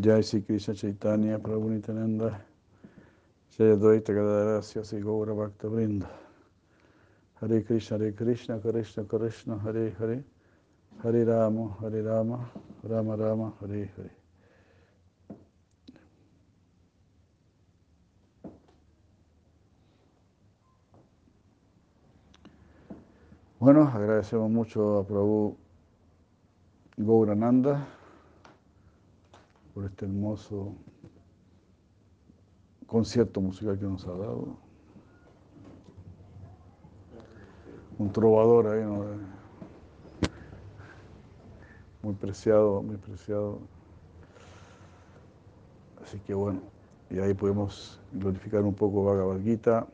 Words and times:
Jai 0.00 0.22
Sri 0.22 0.40
Krishna 0.40 0.72
Chaitanya 0.72 1.38
Prabhu 1.38 1.68
Nityananda 1.68 2.40
Jaya 3.50 3.76
Dvaita 3.76 4.14
Gadadara 4.14 4.62
Sri 4.62 4.98
Gaura 5.02 5.34
Bhakta 5.34 5.68
Vrinda. 5.68 6.08
Hare 7.38 7.62
Krishna 7.62 7.98
Hare 7.98 8.12
Krishna 8.12 8.58
Krishna 8.58 9.04
Krishna 9.04 9.58
Hare 9.58 9.94
Hare. 9.98 10.24
Hare 11.02 11.24
Rama 11.26 11.76
Hare 11.82 12.02
Rama 12.02 12.50
Rama 12.82 13.16
Rama 13.16 13.52
Hare 13.60 13.90
Hare. 13.94 14.10
Bueno, 23.58 23.82
agradecemos 23.82 24.50
mucho 24.50 25.00
a 25.00 25.06
Prabhu 25.06 25.58
Gaurananda 26.96 27.99
por 29.80 29.88
este 29.88 30.04
hermoso 30.04 30.74
concierto 32.86 33.40
musical 33.40 33.78
que 33.78 33.86
nos 33.86 34.06
ha 34.06 34.10
dado. 34.10 34.58
Un 37.98 38.12
trovador 38.12 38.66
ahí, 38.66 38.84
¿no? 38.84 39.06
Muy 42.02 42.14
preciado, 42.14 42.82
muy 42.82 42.98
preciado. 42.98 43.60
Así 46.02 46.18
que 46.20 46.34
bueno, 46.34 46.60
y 47.08 47.18
ahí 47.18 47.32
podemos 47.32 48.02
glorificar 48.12 48.62
un 48.64 48.74
poco 48.74 49.04
Bhagavad 49.04 49.40
Gita. 49.40 49.86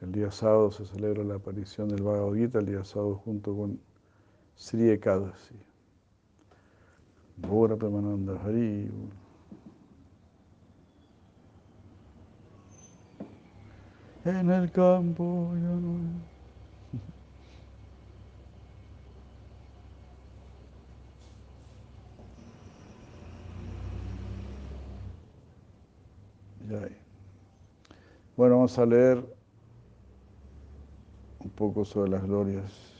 El 0.00 0.12
día 0.12 0.30
sábado 0.30 0.70
se 0.70 0.84
celebra 0.86 1.24
la 1.24 1.34
aparición 1.34 1.88
del 1.88 2.04
Bhagavad 2.04 2.34
Gita, 2.34 2.60
el 2.60 2.66
día 2.66 2.84
sábado 2.84 3.16
junto 3.16 3.56
con 3.56 3.80
Sri 4.54 4.90
Ekadasi. 4.90 5.67
Bora 7.40 7.76
Premananda 7.76 8.34
Hari. 8.44 8.90
En 14.24 14.50
el 14.50 14.70
campo 14.70 15.52
ya 15.54 15.60
no. 15.60 15.98
Bueno, 28.36 28.54
vamos 28.56 28.78
a 28.78 28.86
leer 28.86 29.24
un 31.40 31.50
poco 31.50 31.84
sobre 31.84 32.10
las 32.10 32.22
glorias. 32.22 32.97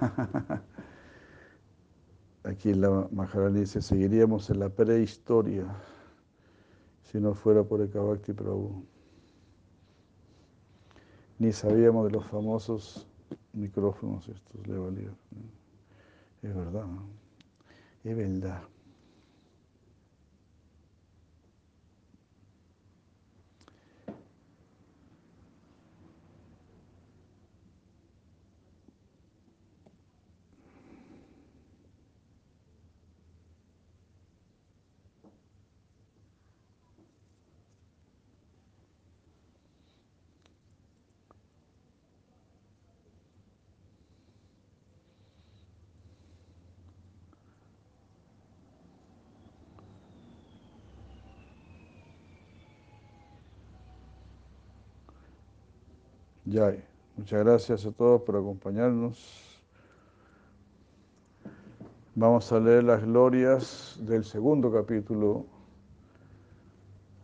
Aquí 2.44 2.74
la 2.74 3.08
Maharani 3.10 3.60
dice, 3.60 3.82
seguiríamos 3.82 4.50
en 4.50 4.60
la 4.60 4.68
prehistoria 4.68 5.64
si 7.02 7.18
no 7.20 7.34
fuera 7.34 7.64
por 7.64 7.80
el 7.80 7.90
Kavakti 7.90 8.32
Prabhu. 8.32 8.84
Ni 11.38 11.52
sabíamos 11.52 12.06
de 12.06 12.12
los 12.12 12.24
famosos 12.26 13.06
micrófonos 13.52 14.28
estos 14.28 14.66
lavaliers. 14.66 15.16
Es 16.42 16.54
verdad, 16.54 16.86
¿no? 16.86 17.02
es 18.04 18.16
verdad. 18.16 18.62
Muchas 57.18 57.44
gracias 57.44 57.84
a 57.84 57.92
todos 57.92 58.22
por 58.22 58.34
acompañarnos. 58.34 59.60
Vamos 62.14 62.50
a 62.50 62.58
leer 62.58 62.84
las 62.84 63.04
glorias 63.04 63.98
del 64.00 64.24
segundo 64.24 64.72
capítulo 64.72 65.44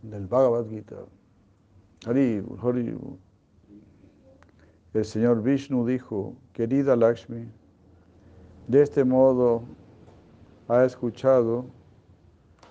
del 0.02 0.26
Bhagavad 0.26 0.66
Gita. 0.68 0.96
El 4.92 5.04
señor 5.04 5.42
Vishnu 5.42 5.86
dijo, 5.86 6.34
querida 6.52 6.94
Lakshmi, 6.94 7.48
de 8.68 8.82
este 8.82 9.02
modo 9.02 9.62
ha 10.68 10.84
escuchado 10.84 11.64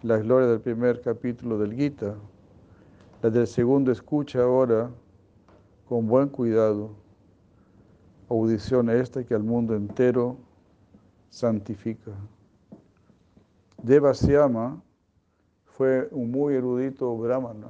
las 0.04 0.22
glorias 0.22 0.52
del 0.52 0.62
primer 0.62 1.02
capítulo 1.02 1.58
del 1.58 1.74
Gita. 1.74 2.16
La 3.24 3.32
del 3.32 3.48
segundo 3.48 3.92
escucha 3.92 4.44
ahora 4.44 4.92
con 5.92 6.08
buen 6.08 6.30
cuidado, 6.30 6.96
audición 8.30 8.90
esta 8.90 9.26
que 9.26 9.36
al 9.36 9.44
mundo 9.44 9.76
entero 9.76 10.38
santifica. 11.30 12.14
Devasyama 13.84 14.82
fue 15.66 16.08
un 16.12 16.32
muy 16.32 16.54
erudito 16.54 17.18
brahmana 17.18 17.68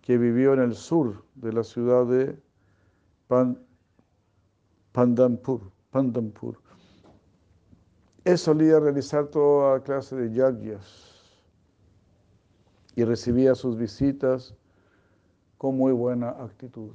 que 0.00 0.18
vivió 0.18 0.54
en 0.54 0.58
el 0.58 0.74
sur 0.74 1.24
de 1.36 1.52
la 1.52 1.62
ciudad 1.62 2.04
de 2.04 2.36
Pandampur. 4.90 5.60
Pandampur. 5.92 6.58
Él 8.24 8.36
solía 8.36 8.80
realizar 8.80 9.28
toda 9.28 9.80
clase 9.84 10.16
de 10.16 10.34
yagyas 10.34 11.46
y 12.96 13.04
recibía 13.04 13.54
sus 13.54 13.76
visitas 13.76 14.56
con 15.62 15.76
muy 15.76 15.92
buena 15.92 16.30
actitud. 16.30 16.90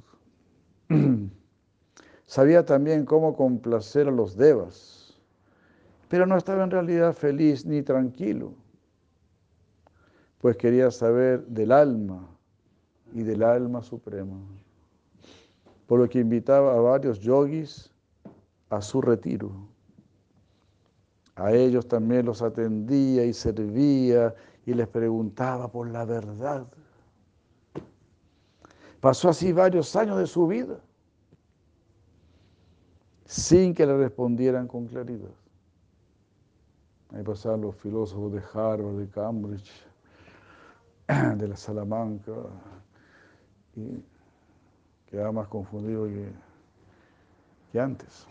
Sabía 2.26 2.66
también 2.66 3.06
cómo 3.06 3.34
complacer 3.34 4.08
a 4.08 4.10
los 4.10 4.36
devas, 4.36 5.18
pero 6.10 6.26
no 6.26 6.36
estaba 6.36 6.64
en 6.64 6.70
realidad 6.70 7.14
feliz 7.14 7.64
ni 7.64 7.80
tranquilo, 7.80 8.52
pues 10.36 10.58
quería 10.58 10.90
saber 10.90 11.46
del 11.46 11.72
alma 11.72 12.28
y 13.14 13.22
del 13.22 13.42
alma 13.42 13.82
suprema, 13.82 14.36
por 15.86 16.00
lo 16.00 16.06
que 16.06 16.18
invitaba 16.18 16.74
a 16.74 16.80
varios 16.80 17.20
yogis 17.20 17.90
a 18.68 18.82
su 18.82 19.00
retiro. 19.00 19.50
A 21.36 21.52
ellos 21.52 21.88
también 21.88 22.26
los 22.26 22.42
atendía 22.42 23.24
y 23.24 23.32
servía 23.32 24.34
y 24.66 24.74
les 24.74 24.88
preguntaba 24.88 25.72
por 25.72 25.88
la 25.88 26.04
verdad. 26.04 26.66
Pasó 29.00 29.28
así 29.28 29.52
varios 29.52 29.94
años 29.96 30.18
de 30.18 30.26
su 30.26 30.46
vida 30.46 30.80
sin 33.28 33.74
que 33.74 33.84
le 33.84 33.96
respondieran 33.96 34.66
con 34.66 34.86
claridad. 34.86 35.28
Ahí 37.12 37.22
pasaban 37.22 37.60
los 37.60 37.76
filósofos 37.76 38.32
de 38.32 38.38
Harvard, 38.38 38.96
de 38.96 39.08
Cambridge, 39.08 39.70
de 41.36 41.48
la 41.48 41.56
Salamanca, 41.56 42.32
y 43.76 44.02
quedaba 45.06 45.32
más 45.32 45.48
confundido 45.48 46.06
que, 46.06 46.32
que 47.70 47.80
antes. 47.80 48.26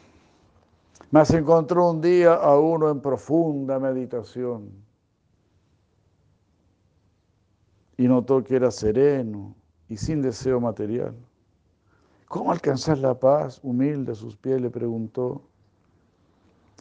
Mas 1.11 1.31
encontró 1.31 1.91
un 1.91 2.01
día 2.01 2.34
a 2.34 2.59
uno 2.59 2.90
en 2.90 2.99
profunda 2.99 3.79
meditación 3.79 4.72
y 7.97 8.08
notó 8.08 8.43
que 8.43 8.55
era 8.55 8.72
sereno, 8.72 9.55
y 9.89 9.97
sin 9.97 10.22
deseo 10.22 10.59
material. 10.59 11.13
¿Cómo 12.28 12.51
alcanzar 12.51 12.97
la 12.97 13.17
paz? 13.17 13.59
Humilde 13.63 14.11
a 14.11 14.16
sus 14.16 14.35
pies 14.35 14.59
le 14.59 14.69
preguntó. 14.69 15.41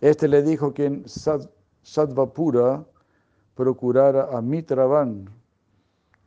Este 0.01 0.29
le 0.29 0.43
dijo 0.43 0.75
que 0.75 0.87
en 0.87 1.05
Sadvapura 1.83 2.85
procurara 3.55 4.37
a 4.37 4.43
Mitravan, 4.43 5.31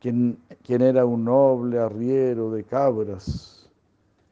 quien, 0.00 0.38
quien 0.62 0.82
era 0.82 1.04
un 1.04 1.24
noble 1.24 1.78
arriero 1.78 2.50
de 2.50 2.64
cabras, 2.64 3.70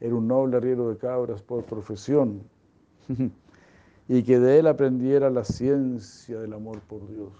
era 0.00 0.14
un 0.14 0.26
noble 0.26 0.56
arriero 0.56 0.88
de 0.88 0.96
cabras 0.96 1.42
por 1.42 1.64
profesión, 1.64 2.42
y 4.08 4.22
que 4.22 4.40
de 4.40 4.58
él 4.58 4.66
aprendiera 4.66 5.28
la 5.28 5.44
ciencia 5.44 6.40
del 6.40 6.54
amor 6.54 6.80
por 6.80 7.06
Dios. 7.08 7.32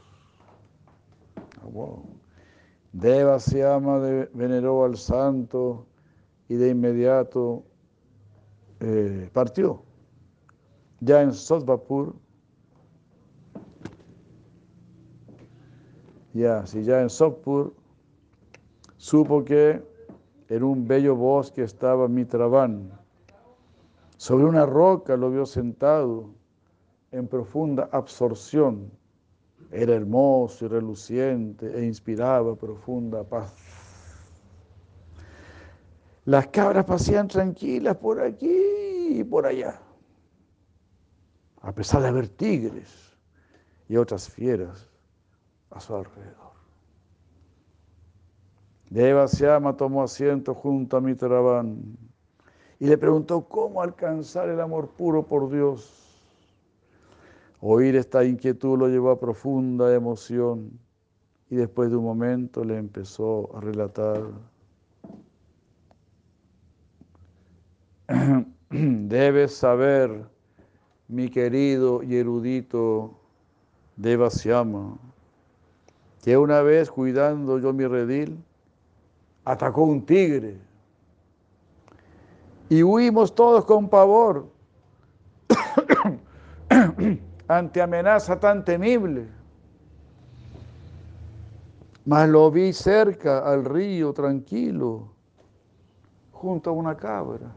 Wow. 1.73 2.05
Deva 3.01 3.39
Siama 3.39 4.01
veneró 4.35 4.85
al 4.85 4.97
santo 4.97 5.87
y 6.49 6.57
de 6.57 6.71
inmediato 6.71 7.63
eh, 8.81 9.31
partió. 9.33 9.85
Ya 10.99 11.23
en 11.23 11.33
Sotvapur, 11.33 12.17
ya, 16.35 16.67
si 16.67 16.83
ya 16.83 17.01
en 17.01 17.09
Sotpur, 17.09 17.73
supo 18.97 19.45
que 19.45 19.81
en 20.49 20.63
un 20.65 20.89
bello 20.89 21.15
bosque 21.15 21.63
estaba 21.63 22.09
Mitravan. 22.09 22.91
Sobre 24.17 24.45
una 24.45 24.67
roca 24.67 25.17
lo 25.17 25.31
vio 25.31 25.47
sentado 25.47 26.31
en 27.13 27.29
profunda 27.29 27.89
absorción 27.93 28.91
era 29.71 29.95
hermoso 29.95 30.65
y 30.65 30.69
reluciente 30.69 31.79
e 31.79 31.85
inspiraba 31.85 32.57
profunda 32.57 33.23
paz. 33.25 33.55
Las 36.25 36.47
cabras 36.49 36.85
pasían 36.85 37.29
tranquilas 37.29 37.97
por 37.97 38.21
aquí 38.21 39.19
y 39.19 39.25
por 39.25 39.47
allá, 39.47 39.81
a 41.63 41.73
pesar 41.73 42.03
de 42.03 42.09
haber 42.09 42.29
tigres 42.29 43.17
y 43.89 43.97
otras 43.97 44.29
fieras 44.29 44.91
a 45.71 45.81
su 45.81 45.95
alrededor. 45.95 46.49
Deva 48.91 49.29
Siama 49.29 49.77
tomó 49.77 50.03
asiento 50.03 50.55
junto 50.55 50.97
a 50.97 51.01
Mitrabán 51.01 51.97
y 52.79 52.87
le 52.87 52.97
preguntó 52.97 53.47
cómo 53.49 53.83
alcanzar 53.83 54.49
el 54.49 54.61
amor 54.61 54.89
puro 54.89 55.23
por 55.27 55.51
Dios. 55.51 56.08
Oír 57.61 57.97
esta 57.97 58.25
inquietud 58.25 58.79
lo 58.79 58.89
llevó 58.89 59.11
a 59.11 59.19
profunda 59.19 59.93
emoción 59.93 60.79
y 61.51 61.57
después 61.57 61.91
de 61.91 61.97
un 61.97 62.05
momento 62.05 62.63
le 62.65 62.77
empezó 62.77 63.55
a 63.57 63.61
relatar. 63.61 64.23
Debes 68.71 69.55
saber, 69.55 70.25
mi 71.09 71.29
querido 71.31 72.03
y 72.03 72.17
erudito 72.17 73.19
Devasiama, 73.97 74.97
que 76.23 76.37
una 76.37 76.63
vez 76.63 76.91
cuidando 76.91 77.59
yo 77.59 77.73
mi 77.73 77.87
redil, 77.87 78.39
atacó 79.45 79.83
un 79.83 80.05
tigre. 80.05 80.59
Y 82.69 82.83
huimos 82.83 83.35
todos 83.35 83.65
con 83.65 83.89
pavor 83.89 84.47
ante 87.49 87.81
amenaza 87.81 88.39
tan 88.39 88.65
temible. 88.65 89.27
Mas 92.05 92.29
lo 92.29 92.51
vi 92.51 92.73
cerca 92.73 93.41
al 93.41 93.65
río 93.65 94.13
tranquilo, 94.13 95.09
junto 96.33 96.71
a 96.71 96.73
una 96.73 96.97
cabra. 96.97 97.51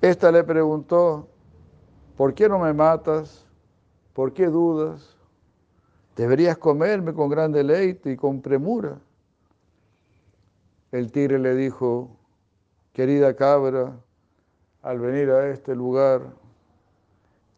Esta 0.00 0.32
le 0.32 0.42
preguntó, 0.42 1.28
¿por 2.16 2.34
qué 2.34 2.48
no 2.48 2.58
me 2.58 2.72
matas? 2.72 3.44
¿Por 4.14 4.32
qué 4.32 4.46
dudas? 4.46 5.16
Deberías 6.16 6.58
comerme 6.58 7.12
con 7.12 7.28
gran 7.28 7.52
deleite 7.52 8.12
y 8.12 8.16
con 8.16 8.40
premura. 8.40 8.98
El 10.90 11.10
tigre 11.10 11.38
le 11.38 11.54
dijo, 11.54 12.10
querida 12.92 13.34
cabra, 13.34 13.96
al 14.82 14.98
venir 14.98 15.30
a 15.30 15.48
este 15.48 15.74
lugar, 15.74 16.41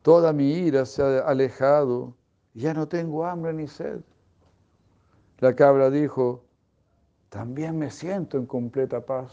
toda 0.05 0.35
mi 0.35 0.53
ira 0.53 0.85
se 0.85 1.03
ha 1.03 1.21
alejado 1.21 2.15
ya 2.53 2.75
no 2.75 2.87
tengo 2.87 3.25
hambre 3.25 3.55
ni 3.55 3.67
sed. 3.67 4.01
La 5.39 5.57
cabra 5.57 5.91
dijo, 5.91 6.45
también 7.31 7.79
me 7.79 7.91
siento 7.91 8.37
en 8.37 8.45
completa 8.45 9.01
paz. 9.01 9.33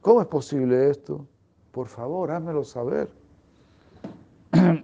¿Cómo 0.00 0.20
es 0.20 0.28
posible 0.28 0.90
esto? 0.90 1.26
Por 1.72 1.88
favor, 1.88 2.30
házmelo 2.30 2.62
saber. 2.62 3.10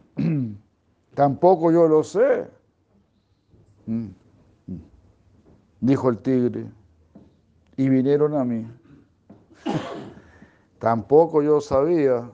Tampoco 1.14 1.70
yo 1.70 1.86
lo 1.86 2.02
sé. 2.02 2.48
Mm, 3.86 4.08
mm. 4.66 4.76
Dijo 5.82 6.08
el 6.08 6.18
tigre. 6.18 6.66
Y 7.76 7.88
vinieron 7.88 8.34
a 8.34 8.44
mí. 8.44 8.66
Tampoco 10.80 11.42
yo 11.42 11.60
sabía, 11.60 12.30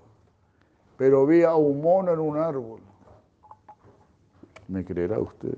pero 0.97 1.27
vi 1.27 1.43
a 1.43 1.55
un 1.55 1.81
mono 1.81 2.13
en 2.13 2.21
un 2.21 2.39
árbol. 2.39 2.81
¿Me 4.69 4.85
creerá 4.85 5.19
usted? 5.19 5.57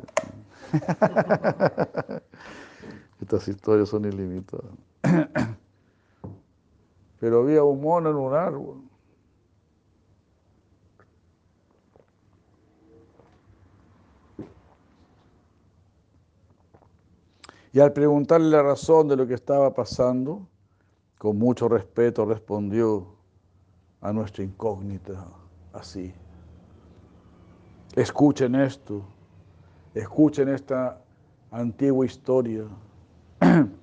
Estas 3.21 3.49
historias 3.49 3.88
son 3.88 4.05
ilimitadas 4.05 4.73
pero 7.21 7.41
había 7.41 7.62
un 7.62 7.81
mono 7.81 8.11
en 8.11 8.17
un 8.17 8.35
árbol. 8.35 8.83
Y 17.73 17.81
al 17.81 17.93
preguntarle 17.93 18.49
la 18.49 18.62
razón 18.62 19.09
de 19.09 19.17
lo 19.17 19.27
que 19.27 19.35
estaba 19.35 19.75
pasando, 19.75 20.47
con 21.19 21.37
mucho 21.37 21.69
respeto 21.69 22.25
respondió 22.25 23.16
a 24.00 24.12
nuestra 24.12 24.44
incógnita 24.44 25.26
así. 25.72 26.12
Escuchen 27.94 28.54
esto, 28.54 29.02
escuchen 29.94 30.48
esta 30.48 31.00
antigua 31.50 32.06
historia. 32.06 32.64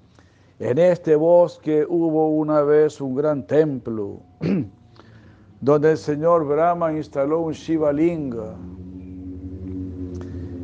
En 0.59 0.77
este 0.77 1.15
bosque 1.15 1.85
hubo 1.89 2.29
una 2.29 2.61
vez 2.61 3.01
un 3.01 3.15
gran 3.15 3.45
templo 3.45 4.21
donde 5.61 5.91
el 5.91 5.97
señor 5.97 6.45
Brahma 6.47 6.93
instaló 6.93 7.41
un 7.41 7.53
Shiva 7.53 7.91
Linga. 7.91 8.55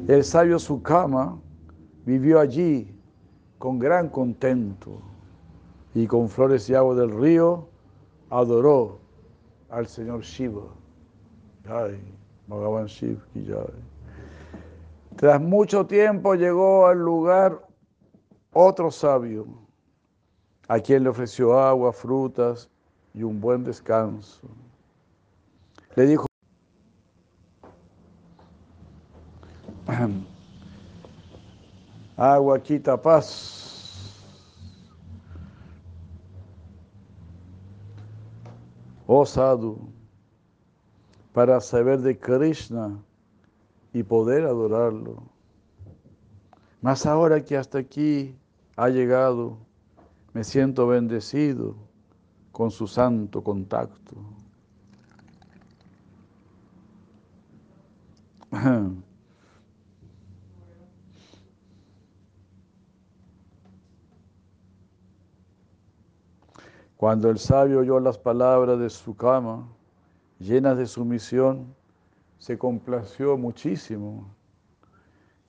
El 0.07 0.23
sabio 0.23 0.57
Sukama 0.57 1.37
vivió 2.05 2.39
allí 2.39 2.95
con 3.57 3.77
gran 3.77 4.07
contento 4.09 5.01
y 5.93 6.07
con 6.07 6.29
flores 6.29 6.69
y 6.69 6.75
agua 6.75 6.95
del 6.95 7.11
río 7.11 7.67
adoró 8.29 8.98
al 9.69 9.87
señor 9.87 10.21
Shiva. 10.21 10.63
Ay, 11.67 11.99
Bhagavan 12.47 12.87
Shiv, 12.87 13.19
Tras 15.15 15.41
mucho 15.41 15.85
tiempo 15.85 16.33
llegó 16.33 16.87
al 16.87 16.97
lugar 16.99 17.61
otro 18.53 18.89
sabio 18.89 19.45
a 20.67 20.79
quien 20.79 21.03
le 21.03 21.09
ofreció 21.09 21.59
agua, 21.59 21.91
frutas 21.91 22.69
y 23.13 23.23
un 23.23 23.41
buen 23.41 23.63
descanso. 23.63 24.47
Le 25.95 26.05
dijo, 26.05 26.25
agua 32.17 32.59
quita 32.59 33.01
paz. 33.01 33.58
Oh 39.11 39.25
sadhu, 39.25 39.89
para 41.33 41.59
saber 41.61 41.99
de 41.99 42.15
Krishna 42.15 43.03
y 43.91 44.03
poder 44.03 44.45
adorarlo. 44.45 45.23
Mas 46.79 47.07
ahora 47.07 47.43
que 47.43 47.57
hasta 47.57 47.79
aquí 47.79 48.35
ha 48.75 48.87
llegado, 48.89 49.57
me 50.31 50.43
siento 50.43 50.85
bendecido 50.85 51.75
con 52.51 52.69
su 52.69 52.85
santo 52.85 53.43
contacto. 53.43 54.15
Cuando 66.99 67.29
el 67.29 67.39
sabio 67.39 67.79
oyó 67.79 68.01
las 68.01 68.17
palabras 68.17 68.77
de 68.77 68.89
su 68.89 69.15
cama, 69.15 69.65
llenas 70.37 70.77
de 70.77 70.85
sumisión, 70.85 71.73
se 72.39 72.57
complació 72.57 73.37
muchísimo 73.37 74.35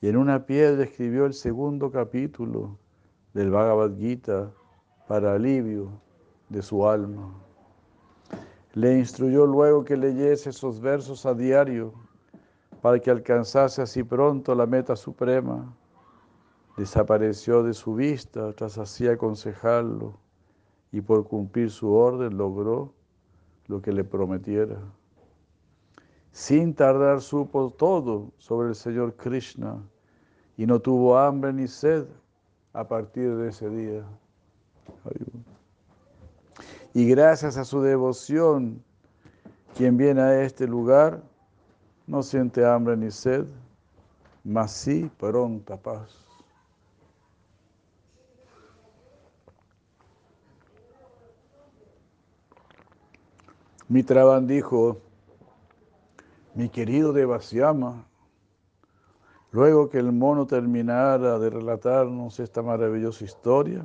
y 0.00 0.07
en 0.07 0.16
una 0.16 0.47
piedra 0.47 0.85
escribió 0.85 1.26
el 1.26 1.35
segundo 1.35 1.90
capítulo 1.90 2.78
del 3.35 3.50
Bhagavad 3.50 3.97
Gita 3.97 4.52
para 5.09 5.33
alivio 5.35 5.90
de 6.50 6.62
su 6.62 6.87
alma. 6.87 7.35
Le 8.75 8.97
instruyó 8.97 9.45
luego 9.45 9.85
que 9.85 9.97
leyese 9.97 10.50
esos 10.50 10.80
versos 10.80 11.26
a 11.26 11.35
diario 11.35 11.92
para 12.80 13.00
que 13.00 13.11
alcanzase 13.11 13.83
así 13.83 14.04
pronto 14.04 14.54
la 14.54 14.66
meta 14.66 14.95
suprema. 14.95 15.75
Desapareció 16.76 17.64
de 17.64 17.75
su 17.75 17.97
vista 17.97 18.52
tras 18.52 18.78
así 18.78 19.09
aconsejarlo 19.09 20.30
y 20.92 21.00
por 21.00 21.26
cumplir 21.26 21.70
su 21.70 21.92
orden 21.92 22.37
logró 22.37 22.92
lo 23.66 23.80
que 23.80 23.92
le 23.92 24.04
prometiera. 24.04 24.78
Sin 26.32 26.75
tardar 26.75 27.20
supo 27.20 27.70
todo 27.70 28.32
sobre 28.38 28.68
el 28.68 28.75
Señor 28.75 29.14
Krishna 29.16 29.82
y 30.56 30.66
no 30.66 30.80
tuvo 30.80 31.18
hambre 31.18 31.52
ni 31.52 31.66
sed 31.66 32.06
a 32.73 32.87
partir 32.87 33.37
de 33.37 33.49
ese 33.49 33.68
día. 33.68 34.04
Y 36.92 37.06
gracias 37.06 37.56
a 37.56 37.64
su 37.64 37.80
devoción, 37.80 38.82
quien 39.76 39.97
viene 39.97 40.20
a 40.20 40.42
este 40.42 40.66
lugar 40.66 41.23
no 42.06 42.23
siente 42.23 42.64
hambre 42.64 42.97
ni 42.97 43.11
sed 43.11 43.47
mas 44.44 44.73
sí 44.73 45.11
pronta 45.18 45.76
paz. 45.76 46.30
Mitraban 53.90 54.47
dijo, 54.47 54.99
mi 56.54 56.68
querido 56.68 57.12
Devasiyama, 57.12 58.06
luego 59.50 59.90
que 59.90 59.99
el 59.99 60.12
mono 60.12 60.47
terminara 60.47 61.40
de 61.40 61.50
relatarnos 61.50 62.38
esta 62.38 62.62
maravillosa 62.62 63.25
historia, 63.25 63.85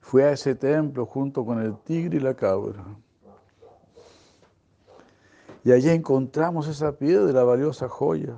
fue 0.00 0.22
a 0.22 0.30
ese 0.30 0.54
templo 0.54 1.04
junto 1.04 1.44
con 1.44 1.60
el 1.60 1.76
tigre 1.78 2.18
y 2.18 2.20
la 2.20 2.34
cabra. 2.34 2.84
Y 5.64 5.72
allí 5.72 5.88
encontramos 5.88 6.68
esa 6.68 6.96
piedra, 6.96 7.42
valiosa 7.42 7.88
joya, 7.88 8.36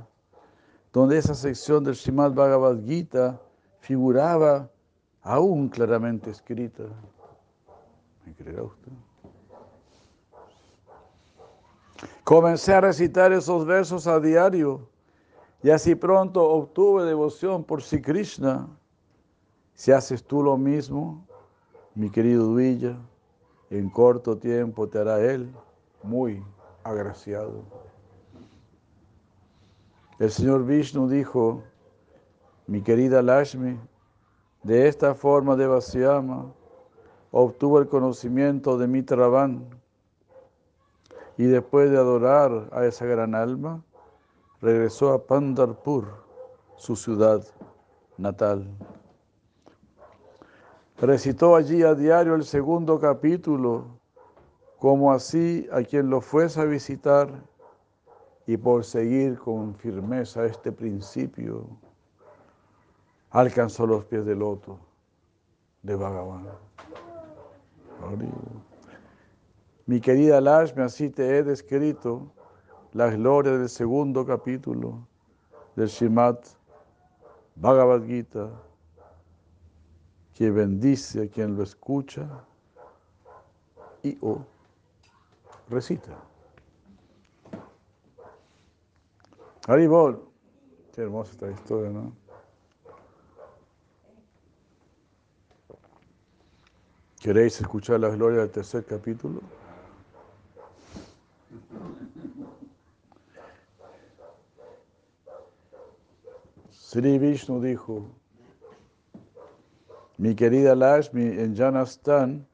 donde 0.95 1.19
esa 1.19 1.35
sección 1.35 1.85
del 1.85 1.95
Srimad 1.95 2.33
Bhagavad 2.33 2.83
Gita 2.87 3.39
figuraba 3.81 4.71
aún 5.21 5.69
claramente 5.69 6.31
escrita. 6.31 6.85
¿Me 8.25 8.35
creerá 8.35 8.63
usted? 8.63 8.93
Comencé 12.25 12.75
a 12.75 12.81
recitar 12.81 13.33
esos 13.33 13.65
versos 13.65 14.07
a 14.07 14.21
diario 14.21 14.89
y 15.63 15.71
así 15.71 15.95
pronto 15.95 16.45
obtuve 16.49 17.05
devoción 17.05 17.65
por 17.65 17.83
si 17.83 18.01
Krishna. 18.01 18.69
Si 19.75 19.93
haces 19.93 20.25
tú 20.25 20.43
lo 20.43 20.57
mismo, 20.57 21.27
mi 21.95 22.11
querido 22.11 22.47
Duilla, 22.47 22.97
en 23.71 23.91
corto 23.91 24.37
tiempo 24.37 24.89
te 24.89 24.99
hará 24.99 25.21
Él 25.21 25.53
muy 26.03 26.43
agraciado. 26.85 27.63
El 30.19 30.31
Señor 30.31 30.65
Vishnu 30.65 31.09
dijo, 31.09 31.63
mi 32.67 32.81
querida 32.81 33.23
Lashmi, 33.23 33.79
de 34.63 34.89
esta 34.89 35.15
forma 35.15 35.57
de 35.57 35.67
Vasyama 35.67 36.53
obtuvo 37.31 37.79
el 37.79 37.89
conocimiento 37.89 38.79
de 38.79 38.87
Mitravan 38.87 39.69
y 41.39 41.45
después 41.45 41.91
de 41.91 41.99
adorar 41.99 42.69
a 42.73 42.85
esa 42.87 43.05
gran 43.05 43.35
alma, 43.35 43.83
regresó 44.61 45.13
a 45.13 45.27
Pandarpur, 45.27 46.07
su 46.77 46.97
ciudad 46.97 47.45
natal. 48.17 48.69
Recitó 50.99 51.57
allí 51.57 51.83
a 51.83 51.95
diario 51.95 52.35
el 52.35 52.45
segundo 52.45 52.99
capítulo, 52.99 53.85
como 54.79 55.13
así 55.13 55.69
a 55.73 55.83
quien 55.83 56.09
lo 56.09 56.21
fuese 56.21 56.61
a 56.61 56.65
visitar, 56.65 57.29
y 58.47 58.57
por 58.57 58.85
seguir 58.85 59.39
con 59.39 59.75
firmeza 59.75 60.47
este 60.47 60.71
principio, 60.71 61.67
alcanzó 63.31 63.87
los 63.87 64.05
pies 64.05 64.25
del 64.25 64.39
loto 64.39 64.79
de 65.83 65.97
Bhagavan. 65.97 66.47
Mi 69.87 70.01
querida 70.01 70.41
Lashmi, 70.41 70.83
así 70.83 71.11
te 71.11 71.39
he 71.39 71.45
descrito 71.45 72.33
la 72.93 73.09
gloria 73.09 73.53
del 73.53 73.69
segundo 73.69 74.27
capítulo 74.27 75.07
del 75.77 75.89
Srimad 75.89 76.39
Bhagavad 77.55 78.05
Gita, 78.05 78.51
que 80.35 80.51
bendice 80.51 81.23
a 81.23 81.29
quien 81.29 81.57
lo 81.57 81.63
escucha 81.63 82.27
y 84.03 84.19
o 84.23 84.45
recita. 85.69 86.19
Haribol, 89.69 90.21
qué 90.93 91.03
hermosa 91.03 91.31
esta 91.31 91.49
historia, 91.49 91.91
¿no? 91.91 92.13
¿Queréis 97.21 97.61
escuchar 97.61 98.01
la 98.01 98.09
gloria 98.09 98.41
del 98.41 98.51
tercer 98.51 98.85
capítulo? 98.85 99.41
Sri 106.97 107.19
Vishnu 107.19 107.61
dijo, 107.61 108.07
mi 110.17 110.35
querida 110.35 110.75
Lashmi, 110.75 111.25
en 111.25 111.55
Janastan 111.55 112.47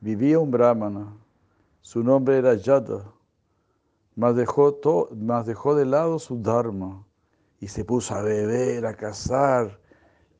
vivía 0.00 0.38
un 0.38 0.52
brahmana, 0.52 1.12
su 1.80 2.04
nombre 2.04 2.38
era 2.38 2.54
Yada, 2.54 3.02
mas 4.14 4.36
dejó, 4.36 4.78
dejó 5.44 5.74
de 5.74 5.84
lado 5.84 6.20
su 6.20 6.40
dharma 6.40 7.04
y 7.58 7.66
se 7.66 7.84
puso 7.84 8.14
a 8.14 8.22
beber, 8.22 8.86
a 8.86 8.94
cazar 8.94 9.80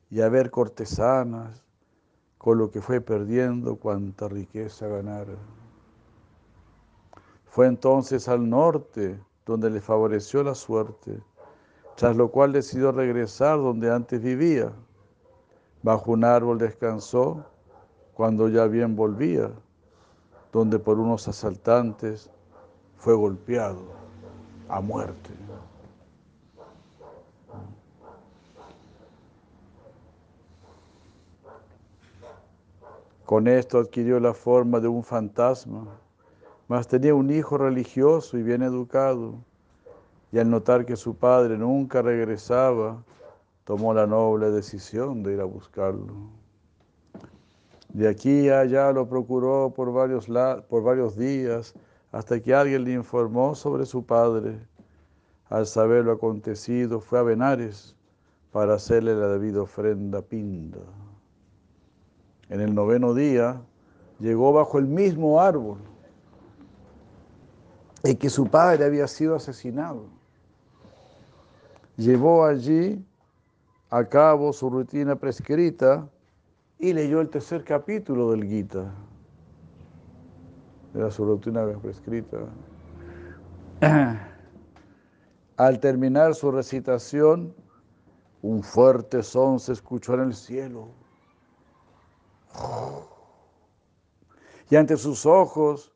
y 0.09 0.21
a 0.21 0.29
ver 0.29 0.49
cortesanas, 0.49 1.65
con 2.37 2.57
lo 2.57 2.71
que 2.71 2.79
fue 2.79 3.01
perdiendo 3.01 3.75
cuanta 3.75 4.29
riqueza 4.29 4.87
ganara. 4.87 5.35
Fue 7.43 7.67
entonces 7.67 8.29
al 8.29 8.49
norte, 8.49 9.19
donde 9.45 9.69
le 9.69 9.81
favoreció 9.81 10.43
la 10.43 10.55
suerte 10.55 11.21
tras 11.95 12.15
lo 12.15 12.29
cual 12.29 12.51
decidió 12.51 12.91
regresar 12.91 13.57
donde 13.57 13.91
antes 13.91 14.21
vivía. 14.21 14.71
Bajo 15.81 16.11
un 16.11 16.23
árbol 16.23 16.57
descansó 16.57 17.45
cuando 18.13 18.47
ya 18.47 18.65
bien 18.65 18.95
volvía, 18.95 19.51
donde 20.51 20.79
por 20.79 20.99
unos 20.99 21.27
asaltantes 21.27 22.29
fue 22.97 23.13
golpeado 23.13 23.81
a 24.69 24.79
muerte. 24.79 25.31
Con 33.25 33.47
esto 33.47 33.79
adquirió 33.79 34.19
la 34.19 34.33
forma 34.33 34.79
de 34.79 34.87
un 34.87 35.03
fantasma, 35.03 35.87
mas 36.67 36.87
tenía 36.87 37.15
un 37.15 37.31
hijo 37.31 37.57
religioso 37.57 38.37
y 38.37 38.43
bien 38.43 38.61
educado 38.61 39.35
y 40.33 40.39
al 40.39 40.49
notar 40.49 40.83
que 40.83 40.95
su 40.95 41.15
padre 41.15 41.59
nunca 41.59 42.01
regresaba, 42.01 43.03
tomó 43.65 43.93
la 43.93 44.07
noble 44.07 44.49
decisión 44.49 45.21
de 45.21 45.33
ir 45.35 45.39
a 45.39 45.43
buscarlo. 45.43 46.15
De 47.89 48.07
aquí 48.07 48.49
a 48.49 48.61
allá 48.61 48.91
lo 48.91 49.07
procuró 49.07 49.71
por 49.75 49.93
varios, 49.93 50.25
por 50.67 50.81
varios 50.81 51.15
días 51.15 51.75
hasta 52.11 52.39
que 52.39 52.51
alguien 52.51 52.83
le 52.83 52.93
informó 52.93 53.53
sobre 53.53 53.85
su 53.85 54.07
padre. 54.07 54.57
Al 55.49 55.67
saber 55.67 56.05
lo 56.05 56.13
acontecido, 56.13 56.99
fue 56.99 57.19
a 57.19 57.21
Benares 57.21 57.95
para 58.51 58.73
hacerle 58.73 59.13
la 59.13 59.27
debida 59.27 59.61
ofrenda 59.61 60.23
pinda. 60.23 60.79
En 62.49 62.59
el 62.59 62.73
noveno 62.73 63.13
día 63.13 63.61
llegó 64.19 64.51
bajo 64.51 64.79
el 64.79 64.87
mismo 64.87 65.39
árbol 65.39 65.77
en 68.01 68.17
que 68.17 68.31
su 68.31 68.47
padre 68.47 68.85
había 68.85 69.07
sido 69.07 69.35
asesinado 69.35 70.22
llevó 71.97 72.45
allí 72.45 73.03
a 73.89 74.03
cabo 74.05 74.53
su 74.53 74.69
rutina 74.69 75.15
prescrita 75.15 76.09
y 76.79 76.93
leyó 76.93 77.21
el 77.21 77.29
tercer 77.29 77.63
capítulo 77.63 78.31
del 78.31 78.45
Gita. 78.45 78.91
Era 80.93 81.09
su 81.11 81.25
rutina 81.25 81.65
prescrita. 81.81 82.37
Al 85.57 85.79
terminar 85.79 86.35
su 86.35 86.51
recitación, 86.51 87.53
un 88.41 88.63
fuerte 88.63 89.23
son 89.23 89.59
se 89.59 89.73
escuchó 89.73 90.15
en 90.15 90.21
el 90.21 90.33
cielo. 90.33 90.89
Y 94.69 94.75
ante 94.75 94.97
sus 94.97 95.25
ojos 95.25 95.93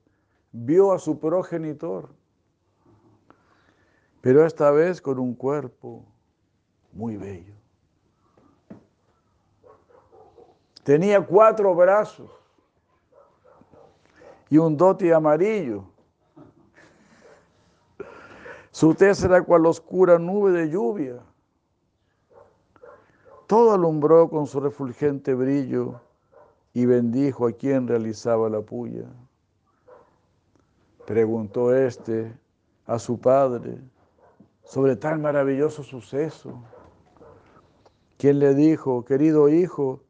vio 0.51 0.93
a 0.93 0.99
su 0.99 1.19
progenitor 1.19 2.09
pero 4.27 4.45
esta 4.45 4.71
vez 4.71 5.01
con 5.01 5.19
un 5.19 5.33
cuerpo 5.33 6.03
muy 6.91 7.15
bello. 7.15 7.53
Tenía 10.83 11.25
cuatro 11.25 11.73
brazos 11.73 12.29
y 14.49 14.57
un 14.57 14.75
dote 14.75 15.13
amarillo. 15.13 15.85
Su 18.69 18.93
tez 18.93 19.23
era 19.23 19.41
cual 19.41 19.65
oscura 19.65 20.19
nube 20.19 20.51
de 20.51 20.71
lluvia. 20.71 21.23
Todo 23.47 23.75
alumbró 23.75 24.29
con 24.29 24.45
su 24.45 24.59
refulgente 24.59 25.35
brillo 25.35 26.01
y 26.73 26.85
bendijo 26.85 27.47
a 27.47 27.53
quien 27.53 27.87
realizaba 27.87 28.49
la 28.49 28.59
puya. 28.59 29.05
Preguntó 31.05 31.73
éste 31.73 32.37
a 32.85 32.99
su 32.99 33.17
padre, 33.21 33.79
sobre 34.67 34.95
tan 34.95 35.21
maravilloso 35.21 35.81
suceso. 35.81 36.61
Quien 38.17 38.39
le 38.39 38.53
dijo, 38.53 39.05
querido 39.05 39.49
hijo, 39.49 40.01